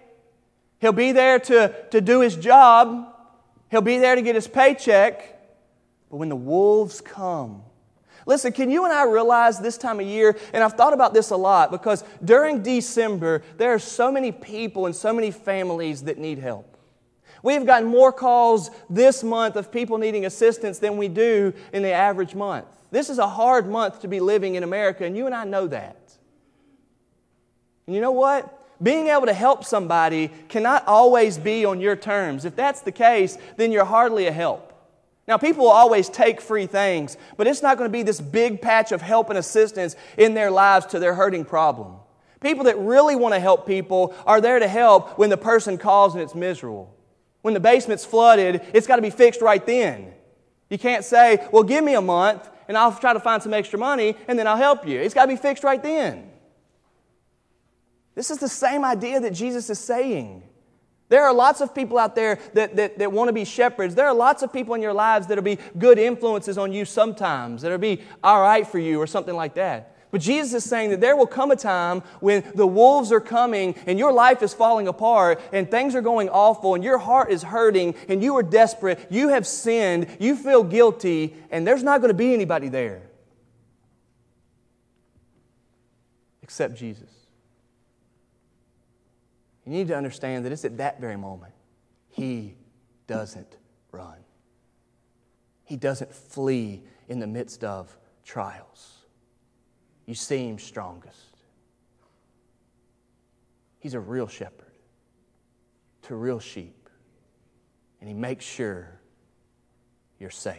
He'll 0.81 0.91
be 0.91 1.13
there 1.13 1.39
to, 1.39 1.73
to 1.93 2.01
do 2.01 2.23
his 2.23 2.35
job. 2.35 3.15
He'll 3.71 3.83
be 3.83 3.99
there 3.99 4.17
to 4.17 4.23
get 4.23 4.35
his 4.35 4.49
paycheck. 4.49 5.21
But 6.11 6.17
when 6.17 6.29
the 6.29 6.35
wolves 6.35 7.01
come, 7.01 7.63
Listen, 8.27 8.53
can 8.53 8.69
you 8.71 8.85
and 8.85 8.93
I 8.93 9.05
realize 9.05 9.61
this 9.61 9.79
time 9.79 9.99
of 9.99 10.07
year, 10.07 10.37
and 10.53 10.63
I've 10.63 10.75
thought 10.75 10.93
about 10.93 11.15
this 11.15 11.31
a 11.31 11.37
lot 11.37 11.71
because 11.71 12.05
during 12.23 12.63
December, 12.63 13.43
there 13.57 13.73
are 13.73 13.79
so 13.79 14.13
many 14.13 14.31
people 14.31 14.87
and 14.87 14.95
so 14.95 15.13
many 15.13 15.31
families 15.31 16.03
that 16.03 16.19
need 16.19 16.39
help. 16.39 16.70
We've 17.43 17.65
gotten 17.65 17.89
more 17.89 18.13
calls 18.13 18.71
this 18.89 19.23
month 19.23 19.57
of 19.57 19.73
people 19.73 19.99
needing 19.99 20.27
assistance 20.27 20.79
than 20.79 20.97
we 20.97 21.09
do 21.09 21.53
in 21.73 21.83
the 21.83 21.93
average 21.93 22.35
month. 22.35 22.67
This 22.91 23.09
is 23.09 23.19
a 23.19 23.27
hard 23.29 23.69
month 23.69 24.01
to 24.01 24.09
be 24.09 24.21
living 24.21 24.57
in 24.57 24.63
America, 24.63 25.05
and 25.05 25.17
you 25.17 25.27
and 25.27 25.35
I 25.35 25.45
know 25.45 25.67
that. 25.69 25.97
And 27.87 27.95
you 27.95 28.01
know 28.01 28.11
what? 28.11 28.57
Being 28.83 29.09
able 29.09 29.27
to 29.27 29.33
help 29.33 29.65
somebody 29.65 30.31
cannot 30.49 30.87
always 30.87 31.39
be 31.39 31.65
on 31.65 31.81
your 31.81 31.97
terms. 31.97 32.45
If 32.45 32.57
that's 32.57 32.81
the 32.81 32.93
case, 32.93 33.37
then 33.57 33.73
you're 33.73 33.85
hardly 33.85 34.27
a 34.27 34.33
help. 34.33 34.67
Now, 35.29 35.37
people 35.37 35.65
will 35.65 35.71
always 35.71 36.09
take 36.09 36.41
free 36.41 36.67
things, 36.67 37.17
but 37.37 37.47
it's 37.47 37.63
not 37.63 37.79
going 37.79 37.89
to 37.89 37.93
be 37.93 38.03
this 38.03 38.21
big 38.21 38.61
patch 38.61 38.91
of 38.91 39.01
help 39.01 39.29
and 39.29 39.39
assistance 39.39 39.95
in 40.17 40.35
their 40.35 40.51
lives 40.51 40.87
to 40.87 40.99
their 40.99 41.15
hurting 41.15 41.45
problem. 41.45 41.97
People 42.41 42.65
that 42.65 42.79
really 42.79 43.17
want 43.17 43.35
to 43.35 43.41
help 43.41 43.67
people 43.67 44.15
are 44.27 44.41
there 44.41 44.59
to 44.59 44.67
help 44.67 45.19
when 45.19 45.31
the 45.31 45.37
person 45.37 45.77
calls 45.77 46.15
and 46.15 46.23
it's 46.23 46.35
miserable. 46.35 46.93
When 47.43 47.55
the 47.55 47.61
basement's 47.61 48.05
flooded, 48.05 48.63
it's 48.75 48.87
got 48.87 48.97
to 48.97 49.03
be 49.03 49.11
fixed 49.11 49.41
right 49.41 49.65
then. 49.65 50.13
You 50.69 50.79
can't 50.79 51.05
say, 51.05 51.47
well, 51.53 51.63
give 51.63 51.83
me 51.83 51.95
a 51.95 52.01
month 52.01 52.49
and 52.69 52.79
I'll 52.79 52.95
try 52.95 53.13
to 53.13 53.21
find 53.21 53.43
some 53.43 53.53
extra 53.53 53.79
money 53.79 54.17
and 54.29 54.39
then 54.39 54.47
I'll 54.47 54.57
help 54.57 54.87
you. 54.87 55.01
It's 55.01 55.15
got 55.15 55.23
to 55.23 55.29
be 55.29 55.37
fixed 55.37 55.65
right 55.65 55.83
then. 55.83 56.31
This 58.15 58.31
is 58.31 58.39
the 58.39 58.49
same 58.49 58.85
idea 58.85 59.21
that 59.21 59.33
Jesus 59.33 59.71
is 59.71 59.79
saying. 59.79 60.43
There 61.09 61.25
are 61.25 61.35
lots 61.35 61.61
of 61.61 61.75
people 61.75 61.99
out 61.99 62.15
there 62.15 62.39
that, 62.55 62.77
that, 62.77 62.99
that 62.99 63.11
want 63.11 63.29
to 63.29 63.33
be 63.33 63.45
shepherds. 63.45 63.97
There 63.97 64.07
are 64.07 64.15
lots 64.15 64.43
of 64.43 64.53
people 64.53 64.75
in 64.75 64.83
your 64.83 64.93
lives 64.93 65.27
that'll 65.27 65.43
be 65.43 65.59
good 65.77 65.99
influences 65.99 66.57
on 66.57 66.73
you 66.73 66.85
sometimes, 66.85 67.63
that'll 67.63 67.79
be 67.79 68.03
all 68.23 68.41
right 68.41 68.65
for 68.65 68.79
you 68.79 69.01
or 69.01 69.09
something 69.09 69.35
like 69.35 69.55
that. 69.55 69.90
But 70.11 70.21
Jesus 70.21 70.65
is 70.65 70.69
saying 70.69 70.91
that 70.91 71.01
there 71.01 71.17
will 71.17 71.27
come 71.27 71.51
a 71.51 71.57
time 71.57 72.03
when 72.21 72.43
the 72.55 72.67
wolves 72.67 73.13
are 73.13 73.21
coming 73.21 73.77
and 73.87 73.99
your 73.99 74.13
life 74.13 74.43
is 74.43 74.53
falling 74.53 74.89
apart 74.89 75.41
and 75.53 75.71
things 75.71 75.95
are 75.95 76.01
going 76.01 76.29
awful 76.29 76.75
and 76.75 76.83
your 76.83 76.99
heart 76.99 77.31
is 77.31 77.43
hurting 77.43 77.95
and 78.09 78.23
you 78.23 78.37
are 78.37 78.43
desperate. 78.43 79.07
You 79.09 79.29
have 79.29 79.47
sinned. 79.47 80.09
You 80.19 80.35
feel 80.35 80.65
guilty 80.65 81.37
and 81.51 81.67
there's 81.67 81.83
not 81.83 82.01
going 82.01 82.09
to 82.09 82.15
be 82.15 82.35
anybody 82.35 82.69
there 82.69 83.03
except 86.43 86.75
Jesus. 86.75 87.11
You 89.65 89.73
need 89.73 89.87
to 89.89 89.97
understand 89.97 90.45
that 90.45 90.51
it's 90.51 90.65
at 90.65 90.79
that 90.79 91.01
very 91.01 91.17
moment 91.17 91.53
he 92.09 92.57
doesn't 93.07 93.57
run. 93.93 94.19
He 95.65 95.77
doesn't 95.77 96.13
flee 96.13 96.83
in 97.09 97.21
the 97.21 97.27
midst 97.29 97.63
of 97.63 97.97
trials. 98.25 99.00
You 100.11 100.17
see 100.17 100.49
him 100.49 100.59
strongest. 100.59 101.37
He's 103.79 103.95
a 103.95 104.01
real 104.01 104.27
shepherd 104.27 104.75
to 106.03 106.17
real 106.17 106.41
sheep, 106.41 106.89
and 108.01 108.09
he 108.09 108.15
makes 108.15 108.45
sure 108.45 109.01
you're 110.19 110.29
safe. 110.29 110.57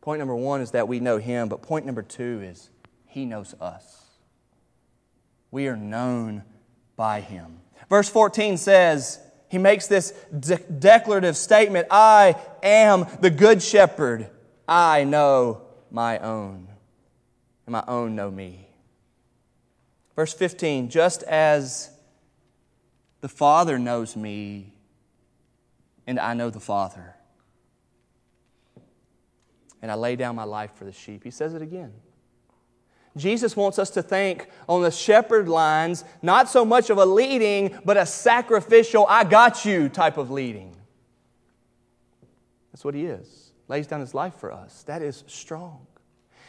Point 0.00 0.18
number 0.18 0.34
one 0.34 0.60
is 0.60 0.72
that 0.72 0.88
we 0.88 0.98
know 0.98 1.18
him, 1.18 1.48
but 1.48 1.62
point 1.62 1.86
number 1.86 2.02
two 2.02 2.42
is 2.42 2.68
he 3.06 3.26
knows 3.26 3.54
us 3.60 4.02
we 5.52 5.68
are 5.68 5.76
known 5.76 6.42
by 6.96 7.20
him. 7.20 7.60
Verse 7.88 8.08
14 8.08 8.56
says, 8.56 9.20
he 9.48 9.58
makes 9.58 9.86
this 9.86 10.12
de- 10.36 10.56
declarative 10.56 11.36
statement 11.36 11.86
I 11.92 12.34
am 12.60 13.06
the 13.20 13.30
good 13.30 13.62
shepherd. 13.62 14.28
I 14.66 15.04
know 15.04 15.62
my 15.90 16.18
own, 16.18 16.68
and 17.66 17.72
my 17.72 17.84
own 17.86 18.14
know 18.14 18.30
me. 18.30 18.68
Verse 20.16 20.32
15 20.34 20.88
just 20.88 21.22
as 21.24 21.90
the 23.20 23.28
Father 23.28 23.78
knows 23.78 24.16
me, 24.16 24.72
and 26.06 26.18
I 26.18 26.34
know 26.34 26.50
the 26.50 26.60
Father, 26.60 27.14
and 29.80 29.90
I 29.90 29.94
lay 29.94 30.16
down 30.16 30.34
my 30.34 30.44
life 30.44 30.72
for 30.74 30.84
the 30.84 30.92
sheep. 30.92 31.22
He 31.22 31.30
says 31.30 31.54
it 31.54 31.62
again. 31.62 31.92
Jesus 33.16 33.56
wants 33.56 33.78
us 33.78 33.90
to 33.90 34.02
think 34.02 34.48
on 34.68 34.82
the 34.82 34.90
shepherd 34.90 35.48
lines, 35.48 36.04
not 36.22 36.48
so 36.48 36.64
much 36.64 36.90
of 36.90 36.98
a 36.98 37.04
leading, 37.04 37.78
but 37.84 37.96
a 37.96 38.06
sacrificial, 38.06 39.06
I 39.08 39.24
got 39.24 39.64
you 39.64 39.88
type 39.88 40.16
of 40.16 40.30
leading. 40.30 40.74
That's 42.72 42.84
what 42.84 42.94
he 42.94 43.04
is. 43.04 43.52
Lays 43.68 43.86
down 43.86 44.00
his 44.00 44.14
life 44.14 44.34
for 44.36 44.50
us. 44.50 44.82
That 44.84 45.02
is 45.02 45.24
strong. 45.26 45.86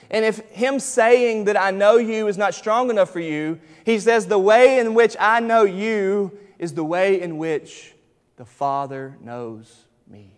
And 0.10 0.24
if 0.24 0.40
him 0.50 0.80
saying 0.80 1.46
that 1.46 1.60
I 1.60 1.72
know 1.72 1.98
you 1.98 2.28
is 2.28 2.38
not 2.38 2.54
strong 2.54 2.90
enough 2.90 3.10
for 3.10 3.20
you, 3.20 3.60
he 3.86 4.00
says, 4.00 4.28
the 4.28 4.40
way 4.40 4.80
in 4.80 4.94
which 4.94 5.16
I 5.20 5.40
know 5.40 5.64
you 5.64 6.38
is 6.60 6.74
the 6.74 6.84
way 6.84 7.22
in 7.22 7.38
which 7.38 7.94
the 8.36 8.46
Father 8.46 9.18
knows 9.22 9.86
me. 10.08 10.36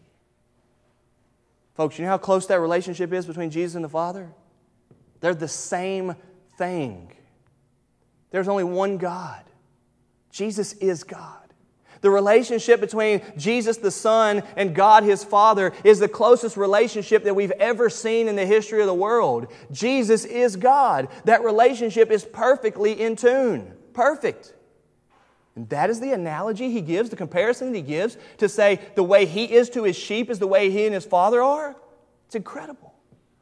Folks, 1.76 1.98
you 1.98 2.06
know 2.06 2.12
how 2.12 2.18
close 2.18 2.48
that 2.48 2.60
relationship 2.60 3.12
is 3.12 3.26
between 3.26 3.50
Jesus 3.50 3.76
and 3.76 3.84
the 3.84 3.90
Father? 3.90 4.32
They're 5.20 5.36
the 5.36 5.48
same 5.48 6.16
thing. 6.58 7.12
There's 8.32 8.48
only 8.48 8.64
one 8.64 8.98
God. 8.98 9.44
Jesus 10.32 10.74
is 10.74 11.04
God. 11.04 11.45
The 12.02 12.10
relationship 12.10 12.80
between 12.80 13.22
Jesus 13.38 13.78
the 13.78 13.92
Son 13.92 14.44
and 14.56 14.76
God 14.76 15.04
his 15.04 15.24
Father 15.24 15.74
is 15.84 16.00
the 16.00 16.08
closest 16.08 16.58
relationship 16.58 17.24
that 17.24 17.36
we've 17.36 17.52
ever 17.52 17.90
seen 17.90 18.28
in 18.28 18.36
the 18.36 18.46
history 18.46 18.82
of 18.82 18.88
the 18.88 18.94
world. 18.94 19.48
Jesus 19.72 20.26
is 20.26 20.56
God. 20.56 21.08
That 21.26 21.44
relationship 21.44 22.12
is 22.12 22.26
perfectly 22.26 23.02
in 23.02 23.16
tune. 23.16 23.74
perfect. 23.94 24.54
And 25.56 25.70
that 25.70 25.90
is 25.90 26.00
the 26.00 26.12
analogy 26.12 26.70
he 26.70 26.82
gives, 26.82 27.10
the 27.10 27.16
comparison 27.16 27.72
that 27.72 27.78
he 27.78 27.82
gives 27.82 28.18
to 28.38 28.50
say 28.50 28.80
the 28.96 29.04
way 29.04 29.26
he 29.26 29.46
is 29.46 29.70
to 29.72 29.84
his 29.84 29.96
sheep 29.96 30.30
is 30.30 30.38
the 30.38 30.48
way 30.48 30.70
he 30.70 30.86
and 30.86 30.94
his 30.94 31.06
father 31.06 31.42
are. 31.42 31.76
It's 32.26 32.36
incredible. 32.36 32.94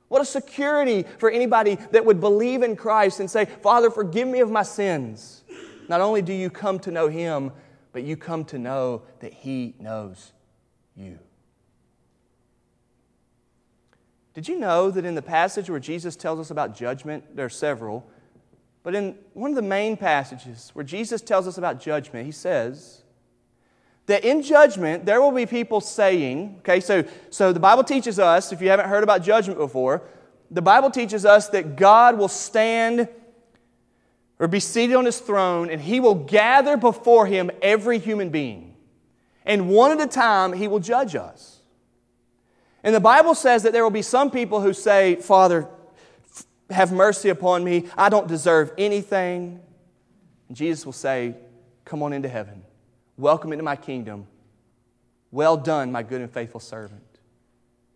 What 0.10 0.22
a 0.22 0.26
security 0.26 1.06
for 1.18 1.32
anybody 1.32 1.76
that 1.92 2.06
would 2.06 2.20
believe 2.22 2.62
in 2.62 2.76
Christ 2.76 3.20
and 3.20 3.30
say, 3.30 3.46
Father, 3.46 3.90
forgive 3.90 4.28
me 4.28 4.42
of 4.42 4.52
my 4.52 4.62
sins. 4.62 5.44
Not 5.90 6.02
only 6.02 6.22
do 6.22 6.34
you 6.34 6.52
come 6.52 6.78
to 6.82 6.92
know 6.92 7.08
him, 7.08 7.52
but 7.94 8.04
you 8.04 8.18
come 8.18 8.44
to 8.46 8.60
know 8.60 9.04
that 9.20 9.34
he 9.34 9.76
knows 9.80 10.34
you. 10.96 11.20
Did 14.34 14.48
you 14.48 14.60
know 14.60 14.90
that 14.90 15.06
in 15.06 15.14
the 15.16 15.22
passage 15.22 15.70
where 15.70 15.80
Jesus 15.80 16.16
tells 16.16 16.40
us 16.40 16.50
about 16.50 16.76
judgment, 16.76 17.36
there 17.36 17.46
are 17.46 17.50
several, 17.50 18.06
but 18.82 18.96
in 18.96 19.16
one 19.34 19.52
of 19.52 19.56
the 19.56 19.62
main 19.62 19.96
passages 19.96 20.72
where 20.74 20.84
Jesus 20.84 21.22
tells 21.22 21.48
us 21.48 21.58
about 21.58 21.80
judgment, 21.80 22.26
he 22.26 22.32
says 22.32 23.04
that 24.08 24.26
in 24.26 24.42
judgment 24.42 25.06
there 25.06 25.22
will 25.22 25.32
be 25.32 25.46
people 25.46 25.80
saying, 25.80 26.56
okay, 26.60 26.80
so, 26.80 27.06
so 27.30 27.54
the 27.54 27.60
Bible 27.60 27.84
teaches 27.84 28.18
us, 28.18 28.52
if 28.52 28.60
you 28.60 28.70
haven't 28.70 28.90
heard 28.90 29.04
about 29.04 29.24
judgment 29.24 29.60
before, 29.60 30.02
the 30.50 30.62
Bible 30.62 30.90
teaches 30.90 31.26
us 31.26 31.50
that 31.50 31.76
God 31.76 32.18
will 32.18 32.28
stand 32.28 33.08
or 34.44 34.48
be 34.50 34.60
seated 34.60 34.98
on 34.98 35.06
his 35.06 35.20
throne 35.20 35.70
and 35.70 35.80
he 35.80 36.02
will 36.02 36.16
gather 36.16 36.76
before 36.76 37.26
him 37.26 37.50
every 37.62 37.98
human 37.98 38.28
being. 38.28 38.76
And 39.46 39.70
one 39.70 39.98
at 39.98 40.02
a 40.02 40.06
time, 40.06 40.52
he 40.52 40.68
will 40.68 40.82
judge 40.82 41.16
us. 41.16 41.62
And 42.84 42.94
the 42.94 43.00
Bible 43.00 43.36
says 43.36 43.64
that 43.64 43.72
there 43.72 43.84
will 43.84 43.90
be 43.90 44.02
some 44.02 44.30
people 44.30 44.60
who 44.60 44.74
say, 44.74 45.16
Father, 45.16 45.70
have 46.70 46.92
mercy 46.92 47.30
upon 47.30 47.64
me. 47.64 47.88
I 47.98 48.10
don't 48.10 48.28
deserve 48.28 48.74
anything. 48.78 49.62
And 50.50 50.58
Jesus 50.58 50.86
will 50.86 50.92
say, 50.92 51.36
Come 51.86 52.04
on 52.04 52.12
into 52.12 52.28
heaven. 52.28 52.64
Welcome 53.16 53.54
into 53.54 53.64
my 53.64 53.78
kingdom. 53.78 54.28
Well 55.32 55.56
done, 55.56 55.90
my 55.90 56.04
good 56.04 56.20
and 56.20 56.30
faithful 56.30 56.60
servant. 56.60 57.02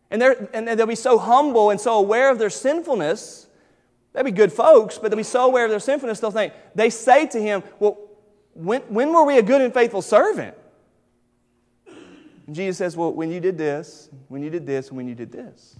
And, 0.09 0.23
and 0.23 0.65
they'll 0.65 0.85
be 0.85 0.95
so 0.95 1.17
humble 1.17 1.71
and 1.71 1.81
so 1.81 1.95
aware 1.95 2.31
of 2.31 2.39
their 2.39 2.49
sinfulness. 2.49 3.47
They'll 4.17 4.23
be 4.23 4.31
good 4.31 4.51
folks, 4.51 4.97
but 4.97 5.11
they'll 5.11 5.17
be 5.17 5.21
so 5.21 5.45
aware 5.45 5.65
of 5.65 5.69
their 5.69 5.79
sinfulness, 5.79 6.19
they'll 6.19 6.31
think, 6.31 6.51
they 6.73 6.89
say 6.89 7.27
to 7.27 7.39
him, 7.39 7.61
Well, 7.77 7.99
when, 8.55 8.81
when 8.89 9.13
were 9.13 9.23
we 9.23 9.37
a 9.37 9.43
good 9.43 9.61
and 9.61 9.71
faithful 9.71 10.01
servant? 10.01 10.57
And 11.85 12.55
Jesus 12.55 12.79
says, 12.79 12.97
Well, 12.97 13.13
when 13.13 13.29
you 13.29 13.39
did 13.39 13.59
this, 13.59 14.09
when 14.27 14.41
you 14.41 14.49
did 14.49 14.65
this, 14.65 14.87
and 14.87 14.97
when 14.97 15.07
you 15.07 15.13
did 15.13 15.31
this, 15.31 15.75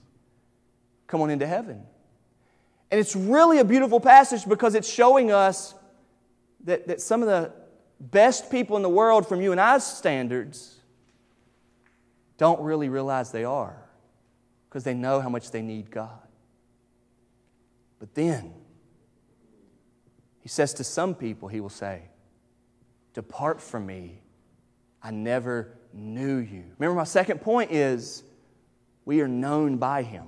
come 1.08 1.20
on 1.22 1.32
into 1.32 1.48
heaven. 1.48 1.82
And 2.92 3.00
it's 3.02 3.16
really 3.16 3.58
a 3.58 3.66
beautiful 3.66 4.00
passage 4.00 4.48
because 4.48 4.76
it's 4.76 4.88
showing 4.88 5.32
us 5.32 5.74
that, 6.66 6.88
that 6.90 7.02
some 7.02 7.24
of 7.24 7.28
the 7.28 7.52
best 8.00 8.52
people 8.52 8.78
in 8.78 8.84
the 8.84 8.90
world, 8.90 9.28
from 9.28 9.42
you 9.42 9.52
and 9.52 9.60
I's 9.60 9.84
standards, 9.84 10.76
don't 12.38 12.62
really 12.62 12.88
realize 12.88 13.32
they 13.32 13.46
are 13.46 13.82
because 14.70 14.84
they 14.84 14.94
know 14.94 15.22
how 15.22 15.30
much 15.30 15.50
they 15.50 15.64
need 15.64 15.90
God. 15.90 16.27
But 18.00 18.14
then, 18.14 18.54
he 20.40 20.50
says 20.50 20.74
to 20.76 20.84
some 20.84 21.16
people, 21.16 21.48
he 21.48 21.60
will 21.60 21.70
say, 21.70 22.04
Depart 23.14 23.62
from 23.62 23.86
me, 23.86 24.22
I 25.02 25.12
never 25.12 25.74
knew 25.94 26.38
you. 26.38 26.64
Remember, 26.78 26.96
my 26.96 27.04
second 27.04 27.42
point 27.42 27.72
is 27.72 28.24
we 29.06 29.22
are 29.22 29.28
known 29.28 29.78
by 29.78 30.04
him 30.04 30.28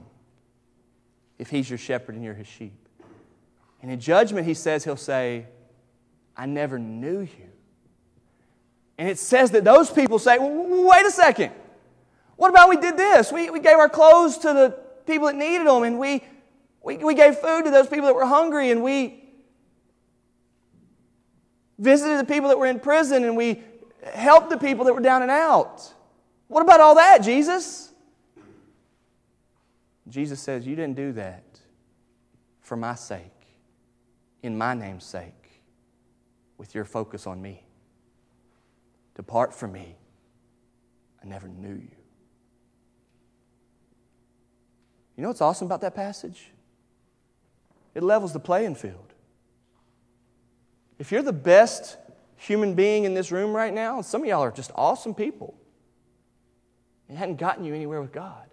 if 1.37 1.49
he's 1.49 1.69
your 1.69 1.77
shepherd 1.77 2.15
and 2.15 2.23
you're 2.23 2.33
his 2.33 2.47
sheep. 2.47 2.73
And 3.81 3.91
in 3.91 3.99
judgment, 3.99 4.47
he 4.47 4.53
says, 4.53 4.83
he'll 4.83 4.95
say, 4.95 5.45
I 6.35 6.45
never 6.45 6.79
knew 6.79 7.19
you. 7.19 7.49
And 8.97 9.07
it 9.07 9.17
says 9.17 9.51
that 9.51 9.63
those 9.63 9.89
people 9.89 10.19
say, 10.19 10.37
wait 10.39 11.05
a 11.05 11.11
second. 11.11 11.53
What 12.35 12.49
about 12.49 12.69
we 12.69 12.77
did 12.77 12.97
this? 12.97 13.31
We, 13.31 13.49
we 13.49 13.59
gave 13.59 13.77
our 13.77 13.89
clothes 13.89 14.37
to 14.39 14.53
the 14.53 14.79
people 15.05 15.27
that 15.27 15.35
needed 15.35 15.67
them, 15.67 15.83
and 15.83 15.99
we, 15.99 16.23
we, 16.83 16.97
we 16.97 17.13
gave 17.13 17.35
food 17.35 17.65
to 17.65 17.71
those 17.71 17.87
people 17.87 18.05
that 18.05 18.15
were 18.15 18.25
hungry, 18.25 18.71
and 18.71 18.83
we 18.83 19.23
visited 21.77 22.19
the 22.19 22.31
people 22.31 22.49
that 22.49 22.57
were 22.57 22.67
in 22.67 22.79
prison, 22.79 23.23
and 23.23 23.35
we 23.35 23.63
helped 24.13 24.49
the 24.49 24.57
people 24.57 24.85
that 24.85 24.93
were 24.93 25.01
down 25.01 25.21
and 25.21 25.31
out. 25.31 25.93
What 26.47 26.61
about 26.61 26.79
all 26.79 26.95
that, 26.95 27.19
Jesus? 27.21 27.91
Jesus 30.07 30.39
says, 30.39 30.65
You 30.65 30.75
didn't 30.75 30.95
do 30.95 31.13
that 31.13 31.43
for 32.61 32.75
my 32.75 32.95
sake, 32.95 33.21
in 34.43 34.57
my 34.57 34.73
name's 34.73 35.05
sake, 35.05 35.61
with 36.57 36.73
your 36.73 36.85
focus 36.85 37.27
on 37.27 37.41
me. 37.41 37.63
Depart 39.15 39.53
from 39.53 39.73
me. 39.73 39.95
I 41.21 41.27
never 41.27 41.47
knew 41.47 41.73
you. 41.73 41.91
You 45.15 45.23
know 45.23 45.27
what's 45.27 45.41
awesome 45.41 45.65
about 45.65 45.81
that 45.81 45.93
passage? 45.93 46.51
It 47.99 48.03
levels 48.03 48.31
the 48.31 48.39
playing 48.39 48.75
field. 48.75 49.13
If 50.99 51.11
you're 51.11 51.21
the 51.21 51.33
best 51.33 51.97
human 52.37 52.73
being 52.73 53.03
in 53.03 53.13
this 53.13 53.29
room 53.29 53.53
right 53.53 53.73
now, 53.73 53.97
and 53.97 54.05
some 54.05 54.21
of 54.21 54.27
y'all 54.29 54.41
are 54.41 54.51
just 54.51 54.71
awesome 54.73 55.13
people, 55.13 55.53
it 57.09 57.17
hadn't 57.17 57.35
gotten 57.35 57.65
you 57.65 57.75
anywhere 57.75 57.99
with 57.99 58.13
God. 58.13 58.45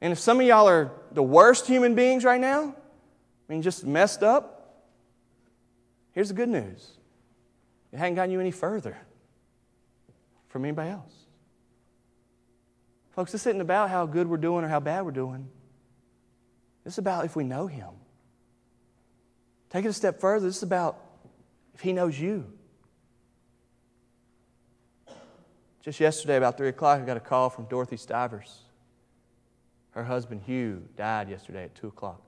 And 0.00 0.12
if 0.12 0.18
some 0.18 0.40
of 0.40 0.46
y'all 0.46 0.66
are 0.66 0.90
the 1.12 1.22
worst 1.22 1.66
human 1.66 1.94
beings 1.94 2.24
right 2.24 2.40
now, 2.40 2.74
I 2.74 3.52
mean, 3.52 3.60
just 3.60 3.84
messed 3.84 4.22
up, 4.22 4.86
here's 6.12 6.28
the 6.28 6.34
good 6.34 6.48
news 6.48 6.92
it 7.92 7.98
hadn't 7.98 8.14
gotten 8.14 8.30
you 8.30 8.40
any 8.40 8.50
further 8.50 8.96
from 10.48 10.64
anybody 10.64 10.88
else. 10.88 11.12
Folks, 13.10 13.30
this 13.30 13.46
isn't 13.46 13.60
about 13.60 13.90
how 13.90 14.06
good 14.06 14.26
we're 14.26 14.38
doing 14.38 14.64
or 14.64 14.68
how 14.68 14.80
bad 14.80 15.04
we're 15.04 15.10
doing. 15.10 15.50
This 16.86 16.94
is 16.94 16.98
about 16.98 17.24
if 17.24 17.34
we 17.34 17.42
know 17.42 17.66
Him. 17.66 17.88
Take 19.70 19.84
it 19.84 19.88
a 19.88 19.92
step 19.92 20.20
further. 20.20 20.46
This 20.46 20.58
is 20.58 20.62
about 20.62 20.96
if 21.74 21.80
He 21.80 21.92
knows 21.92 22.16
you. 22.16 22.46
Just 25.82 25.98
yesterday, 25.98 26.36
about 26.36 26.56
3 26.56 26.68
o'clock, 26.68 27.00
I 27.00 27.04
got 27.04 27.16
a 27.16 27.20
call 27.20 27.50
from 27.50 27.64
Dorothy 27.64 27.96
Stivers. 27.96 28.60
Her 29.90 30.04
husband, 30.04 30.42
Hugh, 30.46 30.84
died 30.96 31.28
yesterday 31.28 31.64
at 31.64 31.74
2 31.74 31.88
o'clock 31.88 32.22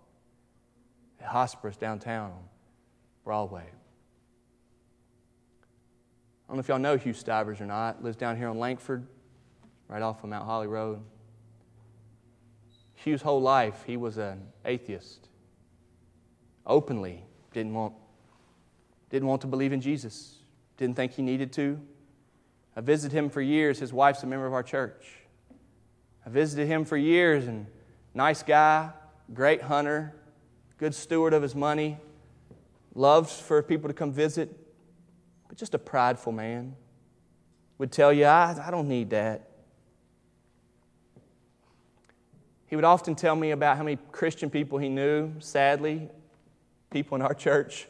at 1.21 1.29
hospice 1.29 1.77
downtown 1.77 2.33
on 2.33 2.43
Broadway. 3.23 3.63
I 3.63 3.67
don't 6.49 6.57
know 6.57 6.61
if 6.61 6.67
y'all 6.67 6.81
know 6.81 6.97
Hugh 6.97 7.13
Stivers 7.13 7.61
or 7.61 7.67
not. 7.67 8.03
Lives 8.03 8.17
down 8.17 8.37
here 8.37 8.49
on 8.49 8.59
Langford, 8.59 9.07
right 9.87 10.03
off 10.03 10.25
of 10.25 10.31
Mount 10.31 10.47
Holly 10.47 10.67
Road. 10.67 11.01
Hugh's 13.05 13.23
whole 13.23 13.41
life, 13.41 13.85
he 13.87 13.97
was 13.97 14.19
an 14.19 14.41
atheist. 14.65 15.29
Openly 16.67 17.25
didn't 17.53 17.75
want, 17.75 17.95
didn't 19.11 19.29
want 19.29 19.41
to 19.43 19.47
believe 19.47 19.73
in 19.73 19.81
Jesus, 19.81 20.37
didn't 20.77 20.97
think 20.97 21.13
he 21.13 21.23
needed 21.23 21.53
to. 21.55 21.81
I 22.77 22.81
visited 22.81 23.17
him 23.17 23.31
for 23.31 23.41
years. 23.41 23.79
His 23.79 23.93
wife's 23.93 24.23
a 24.23 24.27
member 24.27 24.47
of 24.47 24.53
our 24.53 24.63
church. 24.63 25.07
I 26.27 26.31
visited 26.31 26.67
him 26.67 26.85
for 26.85 26.97
years, 26.97 27.47
and 27.47 27.67
nice 28.15 28.43
guy, 28.43 28.91
great 29.33 29.63
hunter, 29.63 30.15
good 30.77 30.95
steward 30.95 31.33
of 31.33 31.43
his 31.43 31.55
money, 31.55 31.99
loves 32.95 33.41
for 33.41 33.63
people 33.63 33.89
to 33.89 33.95
come 33.95 34.13
visit, 34.13 34.55
but 35.49 35.57
just 35.57 35.75
a 35.75 35.79
prideful 35.79 36.33
man. 36.33 36.75
Would 37.79 37.93
tell 37.93 38.13
you, 38.13 38.25
I, 38.25 38.61
I 38.67 38.71
don't 38.71 38.89
need 38.89 39.11
that. 39.11 39.48
He 42.69 42.77
would 42.77 42.85
often 42.85 43.15
tell 43.15 43.35
me 43.35 43.51
about 43.51 43.79
how 43.79 43.83
many 43.83 43.99
Christian 44.13 44.51
people 44.51 44.79
he 44.79 44.89
knew, 44.89 45.33
sadly, 45.41 46.09
people 46.91 47.17
in 47.17 47.23
our 47.23 47.35
church 47.35 47.89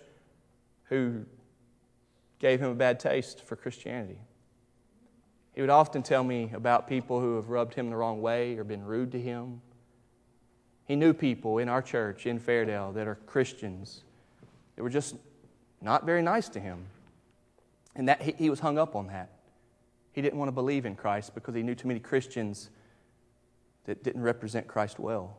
who 0.84 1.24
gave 2.38 2.60
him 2.60 2.70
a 2.70 2.74
bad 2.74 3.00
taste 3.00 3.44
for 3.44 3.56
Christianity. 3.56 4.18
He 5.52 5.60
would 5.60 5.70
often 5.70 6.04
tell 6.04 6.22
me 6.22 6.50
about 6.54 6.86
people 6.86 7.20
who 7.20 7.34
have 7.34 7.48
rubbed 7.48 7.74
him 7.74 7.90
the 7.90 7.96
wrong 7.96 8.22
way 8.22 8.56
or 8.56 8.62
been 8.62 8.84
rude 8.84 9.10
to 9.12 9.20
him. 9.20 9.60
He 10.84 10.94
knew 10.94 11.12
people 11.12 11.58
in 11.58 11.68
our 11.68 11.82
church 11.82 12.26
in 12.26 12.38
Fairdale 12.38 12.92
that 12.94 13.08
are 13.08 13.16
Christians 13.26 14.04
that 14.76 14.84
were 14.84 14.90
just 14.90 15.16
not 15.82 16.06
very 16.06 16.22
nice 16.22 16.48
to 16.50 16.60
him. 16.60 16.86
And 17.96 18.08
that 18.08 18.22
he, 18.22 18.32
he 18.38 18.50
was 18.50 18.60
hung 18.60 18.78
up 18.78 18.94
on 18.94 19.08
that. 19.08 19.30
He 20.12 20.22
didn't 20.22 20.38
want 20.38 20.48
to 20.48 20.52
believe 20.52 20.86
in 20.86 20.94
Christ 20.94 21.34
because 21.34 21.56
he 21.56 21.64
knew 21.64 21.74
too 21.74 21.88
many 21.88 21.98
Christians 21.98 22.70
that 23.88 24.04
didn't 24.04 24.20
represent 24.20 24.66
Christ 24.66 24.98
well. 24.98 25.38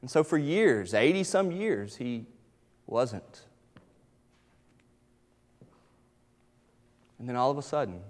And 0.00 0.10
so 0.10 0.24
for 0.24 0.38
years, 0.38 0.94
80 0.94 1.24
some 1.24 1.52
years, 1.52 1.96
he 1.96 2.24
wasn't. 2.86 3.42
And 7.18 7.28
then 7.28 7.36
all 7.36 7.50
of 7.50 7.58
a 7.58 7.62
sudden, 7.62 8.00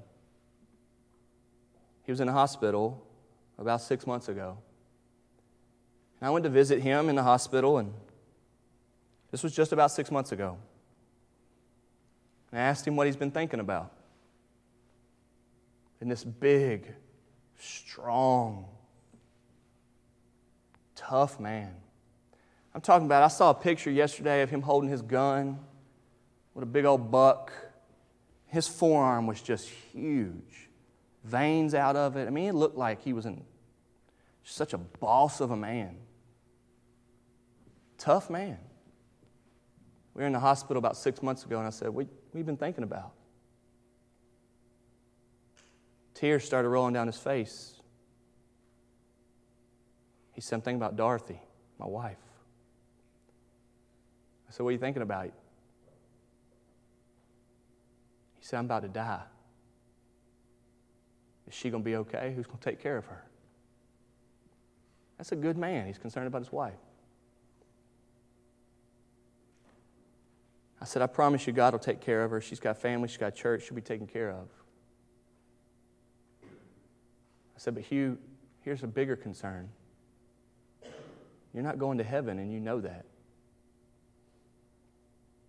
he 2.04 2.12
was 2.12 2.20
in 2.20 2.28
a 2.28 2.32
hospital 2.32 3.04
about 3.58 3.80
six 3.82 4.06
months 4.06 4.28
ago. 4.28 4.56
And 6.20 6.28
I 6.28 6.30
went 6.30 6.44
to 6.44 6.50
visit 6.50 6.80
him 6.80 7.08
in 7.08 7.16
the 7.16 7.24
hospital, 7.24 7.78
and 7.78 7.92
this 9.32 9.42
was 9.42 9.52
just 9.52 9.72
about 9.72 9.90
six 9.90 10.12
months 10.12 10.30
ago. 10.30 10.58
And 12.52 12.60
I 12.60 12.62
asked 12.62 12.86
him 12.86 12.94
what 12.94 13.08
he's 13.08 13.16
been 13.16 13.32
thinking 13.32 13.58
about. 13.58 13.90
And 16.00 16.08
this 16.08 16.22
big, 16.22 16.86
strong, 17.58 18.66
tough 20.94 21.38
man. 21.40 21.74
I'm 22.74 22.80
talking 22.80 23.06
about, 23.06 23.22
I 23.22 23.28
saw 23.28 23.50
a 23.50 23.54
picture 23.54 23.90
yesterday 23.90 24.42
of 24.42 24.50
him 24.50 24.62
holding 24.62 24.90
his 24.90 25.02
gun 25.02 25.60
with 26.54 26.64
a 26.64 26.66
big 26.66 26.84
old 26.84 27.10
buck. 27.10 27.52
His 28.46 28.66
forearm 28.66 29.26
was 29.26 29.40
just 29.40 29.68
huge, 29.68 30.68
veins 31.22 31.74
out 31.74 31.96
of 31.96 32.16
it. 32.16 32.26
I 32.26 32.30
mean, 32.30 32.48
it 32.48 32.54
looked 32.54 32.76
like 32.76 33.02
he 33.02 33.12
was 33.12 33.26
in 33.26 33.42
such 34.42 34.72
a 34.72 34.78
boss 34.78 35.40
of 35.40 35.50
a 35.50 35.56
man. 35.56 35.96
Tough 37.98 38.28
man. 38.28 38.58
We 40.14 40.20
were 40.20 40.26
in 40.26 40.32
the 40.32 40.40
hospital 40.40 40.78
about 40.78 40.96
six 40.96 41.22
months 41.22 41.44
ago, 41.44 41.58
and 41.58 41.66
I 41.66 41.70
said, 41.70 41.88
What 41.90 42.06
we've 42.32 42.46
been 42.46 42.56
thinking 42.56 42.84
about? 42.84 43.12
Tears 46.14 46.44
started 46.44 46.68
rolling 46.68 46.94
down 46.94 47.06
his 47.08 47.16
face. 47.16 47.80
He 50.34 50.40
said, 50.40 50.56
I'm 50.56 50.62
thinking 50.62 50.80
about 50.80 50.96
Dorothy, 50.96 51.40
my 51.78 51.86
wife. 51.86 52.18
I 54.48 54.52
said, 54.52 54.64
What 54.64 54.70
are 54.70 54.72
you 54.72 54.78
thinking 54.78 55.02
about? 55.02 55.26
He 55.26 55.32
said, 58.40 58.58
I'm 58.58 58.66
about 58.66 58.82
to 58.82 58.88
die. 58.88 59.22
Is 61.46 61.54
she 61.54 61.70
going 61.70 61.82
to 61.82 61.84
be 61.84 61.96
okay? 61.96 62.32
Who's 62.34 62.46
going 62.46 62.58
to 62.58 62.64
take 62.64 62.80
care 62.82 62.96
of 62.96 63.06
her? 63.06 63.22
That's 65.16 65.32
a 65.32 65.36
good 65.36 65.56
man. 65.56 65.86
He's 65.86 65.98
concerned 65.98 66.26
about 66.26 66.42
his 66.42 66.52
wife. 66.52 66.74
I 70.80 70.84
said, 70.84 71.00
I 71.00 71.06
promise 71.06 71.46
you, 71.46 71.52
God 71.52 71.72
will 71.72 71.78
take 71.78 72.00
care 72.00 72.24
of 72.24 72.30
her. 72.32 72.40
She's 72.40 72.60
got 72.60 72.76
family, 72.76 73.08
she's 73.08 73.16
got 73.16 73.34
church, 73.34 73.64
she'll 73.66 73.74
be 73.74 73.80
taken 73.80 74.06
care 74.06 74.30
of. 74.30 74.48
I 76.42 77.58
said, 77.58 77.74
but 77.74 77.84
Hugh, 77.84 78.18
here's 78.60 78.82
a 78.82 78.86
bigger 78.86 79.16
concern. 79.16 79.70
You're 81.54 81.62
not 81.62 81.78
going 81.78 81.98
to 81.98 82.04
heaven, 82.04 82.40
and 82.40 82.52
you 82.52 82.58
know 82.58 82.80
that. 82.80 83.06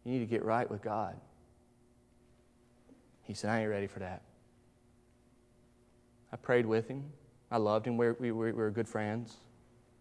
You 0.03 0.11
need 0.11 0.19
to 0.19 0.27
get 0.27 0.45
right 0.45 0.69
with 0.69 0.83
God. 0.83 1.15
He 3.23 3.33
said, 3.33 3.49
I 3.49 3.61
ain't 3.61 3.69
ready 3.71 3.87
for 3.87 3.99
that. 3.99 4.21
I 6.31 6.35
prayed 6.37 6.67
with 6.67 6.87
him. 6.87 7.03
I 7.49 7.57
loved 7.57 7.87
him. 7.87 7.97
We, 7.97 8.11
we, 8.11 8.31
we 8.31 8.51
were 8.51 8.69
good 8.69 8.87
friends. 8.87 9.37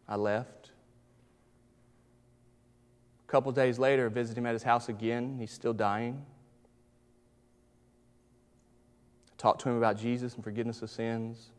I 0.07 0.17
left. 0.17 0.73
A 3.27 3.31
couple 3.31 3.51
days 3.53 3.79
later, 3.79 4.07
I 4.07 4.09
visited 4.11 4.39
him 4.39 4.47
at 4.47 4.53
his 4.53 4.63
house 4.63 4.91
again. 4.91 5.39
He's 5.39 5.53
still 5.53 5.73
dying. 5.73 6.23
I 9.33 9.35
talked 9.39 9.63
to 9.63 9.71
him 9.71 9.79
about 9.79 9.97
Jesus 9.99 10.35
and 10.35 10.45
forgiveness 10.45 10.83
of 10.83 10.91
sins. 10.91 11.51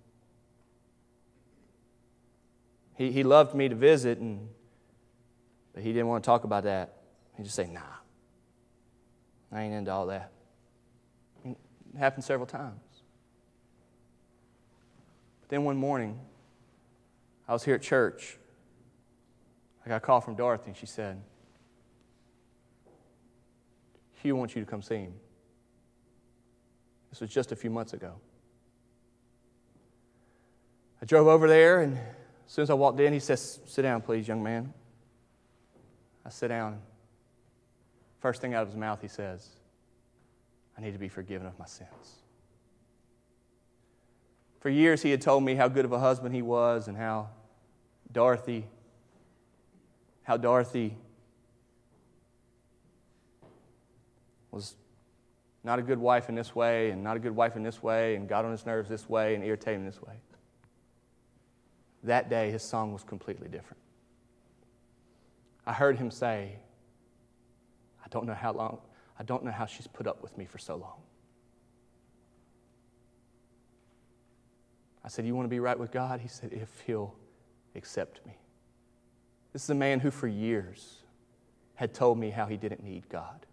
He, 2.96 3.12
he 3.12 3.24
loved 3.24 3.54
me 3.54 3.68
to 3.70 3.76
visit, 3.76 4.20
and, 4.20 4.48
but 5.74 5.84
he 5.84 5.91
didn't 5.91 6.08
want 6.08 6.24
to 6.24 6.26
talk 6.26 6.46
about 6.46 6.64
that. 6.64 6.93
He 7.38 7.43
just 7.43 7.56
said, 7.56 7.70
nah, 7.70 7.82
I 9.52 9.64
ain't 9.64 9.74
into 9.74 9.91
all 9.91 10.08
that. 10.08 10.32
It 11.43 11.58
happened 11.98 12.24
several 12.24 12.48
times. 12.48 12.80
But 15.41 15.50
then 15.50 15.66
one 15.66 15.78
morning, 15.78 16.20
I 17.48 17.54
was 17.54 17.64
here 17.64 17.76
at 17.76 17.82
church. 17.82 18.38
I 19.86 19.89
got 19.89 19.98
a 19.98 20.00
call 20.00 20.22
from 20.22 20.36
Dorothy, 20.36 20.68
and 20.68 20.78
she 20.78 20.86
said, 20.86 21.22
Hugh 24.24 24.36
wants 24.36 24.56
you 24.56 24.64
to 24.64 24.70
come 24.70 24.82
see 24.82 24.96
him. 24.96 25.14
This 27.12 27.22
was 27.22 27.30
just 27.30 27.52
a 27.52 27.56
few 27.56 27.70
months 27.70 27.93
ago. 27.93 28.14
I 31.02 31.06
drove 31.06 31.28
over 31.28 31.48
there, 31.48 31.82
and 31.82 32.00
as 32.46 32.52
soon 32.52 32.64
as 32.64 32.70
I 32.70 32.74
walked 32.76 33.00
in, 33.00 33.14
he 33.14 33.20
says, 33.20 33.60
Sit 33.66 33.82
down, 33.82 34.02
please, 34.02 34.28
young 34.28 34.43
man. 34.43 34.74
I 36.26 36.30
sit 36.30 36.50
down. 36.50 36.80
First 38.20 38.41
thing 38.41 38.54
out 38.54 38.64
of 38.64 38.70
his 38.70 38.78
mouth, 38.78 39.02
he 39.02 39.08
says, 39.08 39.48
I 40.78 40.82
need 40.82 40.93
to 40.93 41.00
be 41.00 41.10
forgiven 41.10 41.48
of 41.48 41.58
my 41.58 41.66
sins. 41.66 42.22
For 44.60 44.70
years, 44.70 45.02
he 45.02 45.12
had 45.12 45.22
told 45.22 45.43
me 45.43 45.56
how 45.56 45.68
good 45.68 45.86
of 45.86 45.91
a 45.91 46.00
husband 46.00 46.34
he 46.34 46.41
was 46.41 46.88
and 46.88 46.98
how 46.98 47.30
Dorothy, 48.12 48.66
how 50.24 50.38
Dorothy 50.38 50.98
was 54.52 54.76
not 55.64 55.80
a 55.80 55.82
good 55.82 56.00
wife 56.00 56.30
in 56.30 56.36
this 56.36 56.56
way 56.56 56.91
and 56.91 57.04
not 57.04 57.18
a 57.18 57.20
good 57.20 57.36
wife 57.36 57.56
in 57.56 57.64
this 57.64 57.84
way 57.84 58.16
and 58.16 58.28
got 58.28 58.46
on 58.46 58.52
his 58.52 58.66
nerves 58.66 58.89
this 58.89 59.08
way 59.08 59.36
and 59.36 59.43
irritated 59.43 59.82
him 59.82 59.86
this 59.86 60.02
way. 60.02 60.14
That 62.06 62.30
day, 62.30 62.51
his 62.51 62.62
song 62.62 62.93
was 62.93 63.03
completely 63.03 63.47
different. 63.47 63.82
I 65.66 65.74
heard 65.74 65.97
him 65.97 66.12
say, 66.12 66.58
I 68.03 68.08
don't 68.10 68.28
know 68.28 68.36
how 68.36 68.53
long, 68.53 68.78
I 69.20 69.24
don't 69.24 69.43
know 69.43 69.51
how 69.51 69.66
she's 69.66 69.88
put 69.88 70.06
up 70.06 70.22
with 70.22 70.38
me 70.38 70.45
for 70.45 70.60
so 70.60 70.76
long. 70.76 71.01
I 75.03 75.08
said, 75.08 75.26
You 75.26 75.34
want 75.34 75.45
to 75.45 75.49
be 75.49 75.60
right 75.60 75.78
with 75.78 75.91
God? 75.91 76.20
He 76.20 76.28
said, 76.28 76.53
If 76.53 76.70
he'll 76.86 77.16
accept 77.76 78.24
me. 78.26 78.38
This 79.51 79.64
is 79.64 79.70
a 79.72 79.76
man 79.76 79.99
who, 79.99 80.12
for 80.12 80.28
years, 80.28 80.97
had 81.74 81.93
told 81.93 82.20
me 82.20 82.30
how 82.30 82.45
he 82.45 82.56
didn't 82.56 82.84
need 82.84 83.10
God. 83.10 83.47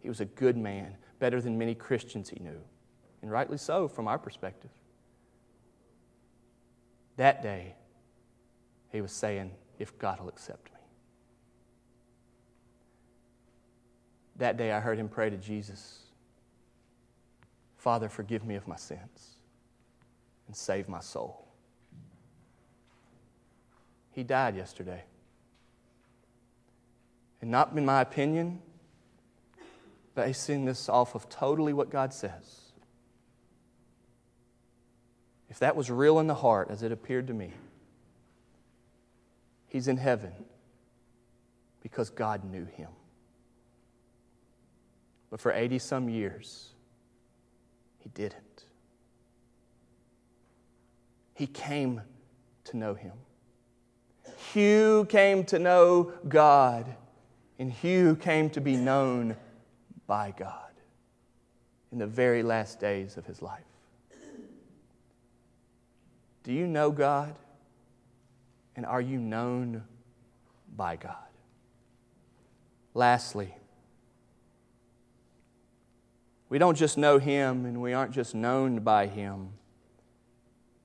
He 0.00 0.08
was 0.08 0.20
a 0.20 0.26
good 0.26 0.56
man, 0.56 0.96
better 1.18 1.40
than 1.40 1.58
many 1.58 1.74
Christians 1.74 2.30
he 2.30 2.40
knew, 2.40 2.60
and 3.20 3.30
rightly 3.30 3.58
so 3.58 3.88
from 3.88 4.08
our 4.08 4.18
perspective. 4.18 4.70
That 7.16 7.42
day, 7.42 7.74
he 8.90 9.00
was 9.00 9.12
saying, 9.12 9.52
If 9.78 9.98
God 9.98 10.20
will 10.20 10.28
accept 10.28 10.66
me. 10.66 10.80
That 14.36 14.56
day, 14.56 14.72
I 14.72 14.80
heard 14.80 14.98
him 14.98 15.08
pray 15.08 15.30
to 15.30 15.36
Jesus 15.36 16.04
Father, 17.84 18.08
forgive 18.08 18.46
me 18.46 18.54
of 18.54 18.66
my 18.66 18.76
sins 18.76 19.36
and 20.46 20.56
save 20.56 20.88
my 20.88 21.00
soul. 21.00 21.46
He 24.12 24.22
died 24.22 24.56
yesterday. 24.56 25.04
And 27.42 27.50
not 27.50 27.76
in 27.76 27.84
my 27.84 28.00
opinion, 28.00 28.62
basing 30.14 30.64
this 30.64 30.88
off 30.88 31.14
of 31.14 31.28
totally 31.28 31.74
what 31.74 31.90
God 31.90 32.14
says. 32.14 32.63
If 35.54 35.60
that 35.60 35.76
was 35.76 35.88
real 35.88 36.18
in 36.18 36.26
the 36.26 36.34
heart, 36.34 36.66
as 36.68 36.82
it 36.82 36.90
appeared 36.90 37.28
to 37.28 37.32
me, 37.32 37.52
he's 39.68 39.86
in 39.86 39.96
heaven 39.96 40.32
because 41.80 42.10
God 42.10 42.42
knew 42.42 42.64
him. 42.64 42.88
But 45.30 45.40
for 45.40 45.52
80 45.52 45.78
some 45.78 46.08
years, 46.08 46.70
he 48.00 48.08
didn't. 48.08 48.64
He 51.34 51.46
came 51.46 52.00
to 52.64 52.76
know 52.76 52.94
him. 52.94 53.12
Hugh 54.52 55.06
came 55.08 55.44
to 55.44 55.60
know 55.60 56.12
God, 56.26 56.96
and 57.60 57.70
Hugh 57.70 58.16
came 58.16 58.50
to 58.50 58.60
be 58.60 58.74
known 58.74 59.36
by 60.08 60.34
God 60.36 60.72
in 61.92 61.98
the 61.98 62.08
very 62.08 62.42
last 62.42 62.80
days 62.80 63.16
of 63.16 63.24
his 63.24 63.40
life. 63.40 63.62
Do 66.44 66.52
you 66.52 66.66
know 66.66 66.90
God? 66.90 67.34
And 68.76 68.86
are 68.86 69.00
you 69.00 69.18
known 69.18 69.82
by 70.76 70.96
God? 70.96 71.16
Lastly, 72.92 73.54
we 76.48 76.58
don't 76.58 76.76
just 76.76 76.96
know 76.96 77.18
Him 77.18 77.64
and 77.66 77.80
we 77.80 77.92
aren't 77.92 78.12
just 78.12 78.34
known 78.34 78.80
by 78.80 79.06
Him, 79.06 79.48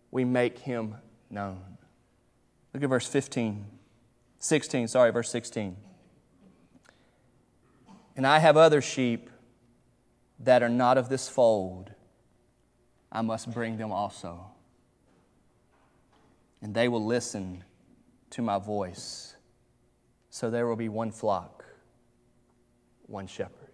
we 0.10 0.26
make 0.26 0.60
Him 0.60 0.96
known. 1.30 1.62
Look 2.74 2.84
at 2.84 2.90
verse 2.90 3.06
15, 3.06 3.66
16, 4.40 4.88
sorry, 4.88 5.12
verse 5.12 5.30
16. 5.30 5.76
And 8.16 8.26
I 8.26 8.40
have 8.40 8.58
other 8.58 8.82
sheep 8.82 9.30
that 10.40 10.64
are 10.64 10.70
not 10.70 10.98
of 10.98 11.10
this 11.10 11.28
fold. 11.30 11.92
I 13.12 13.22
must 13.22 13.52
bring 13.52 13.78
them 13.78 13.92
also. 13.92 14.52
And 16.62 16.74
they 16.74 16.88
will 16.88 17.06
listen 17.06 17.64
to 18.32 18.42
my 18.42 18.60
voice. 18.60 19.36
So 20.30 20.50
there 20.50 20.68
will 20.68 20.76
be 20.76 20.90
one 20.90 21.12
flock, 21.12 21.66
one 23.08 23.28
shepherd. 23.28 23.74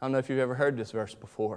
I 0.00 0.04
don't 0.06 0.12
know 0.12 0.18
if 0.18 0.28
you've 0.28 0.38
ever 0.38 0.54
heard 0.54 0.76
this 0.76 0.90
verse 0.90 1.14
before. 1.14 1.50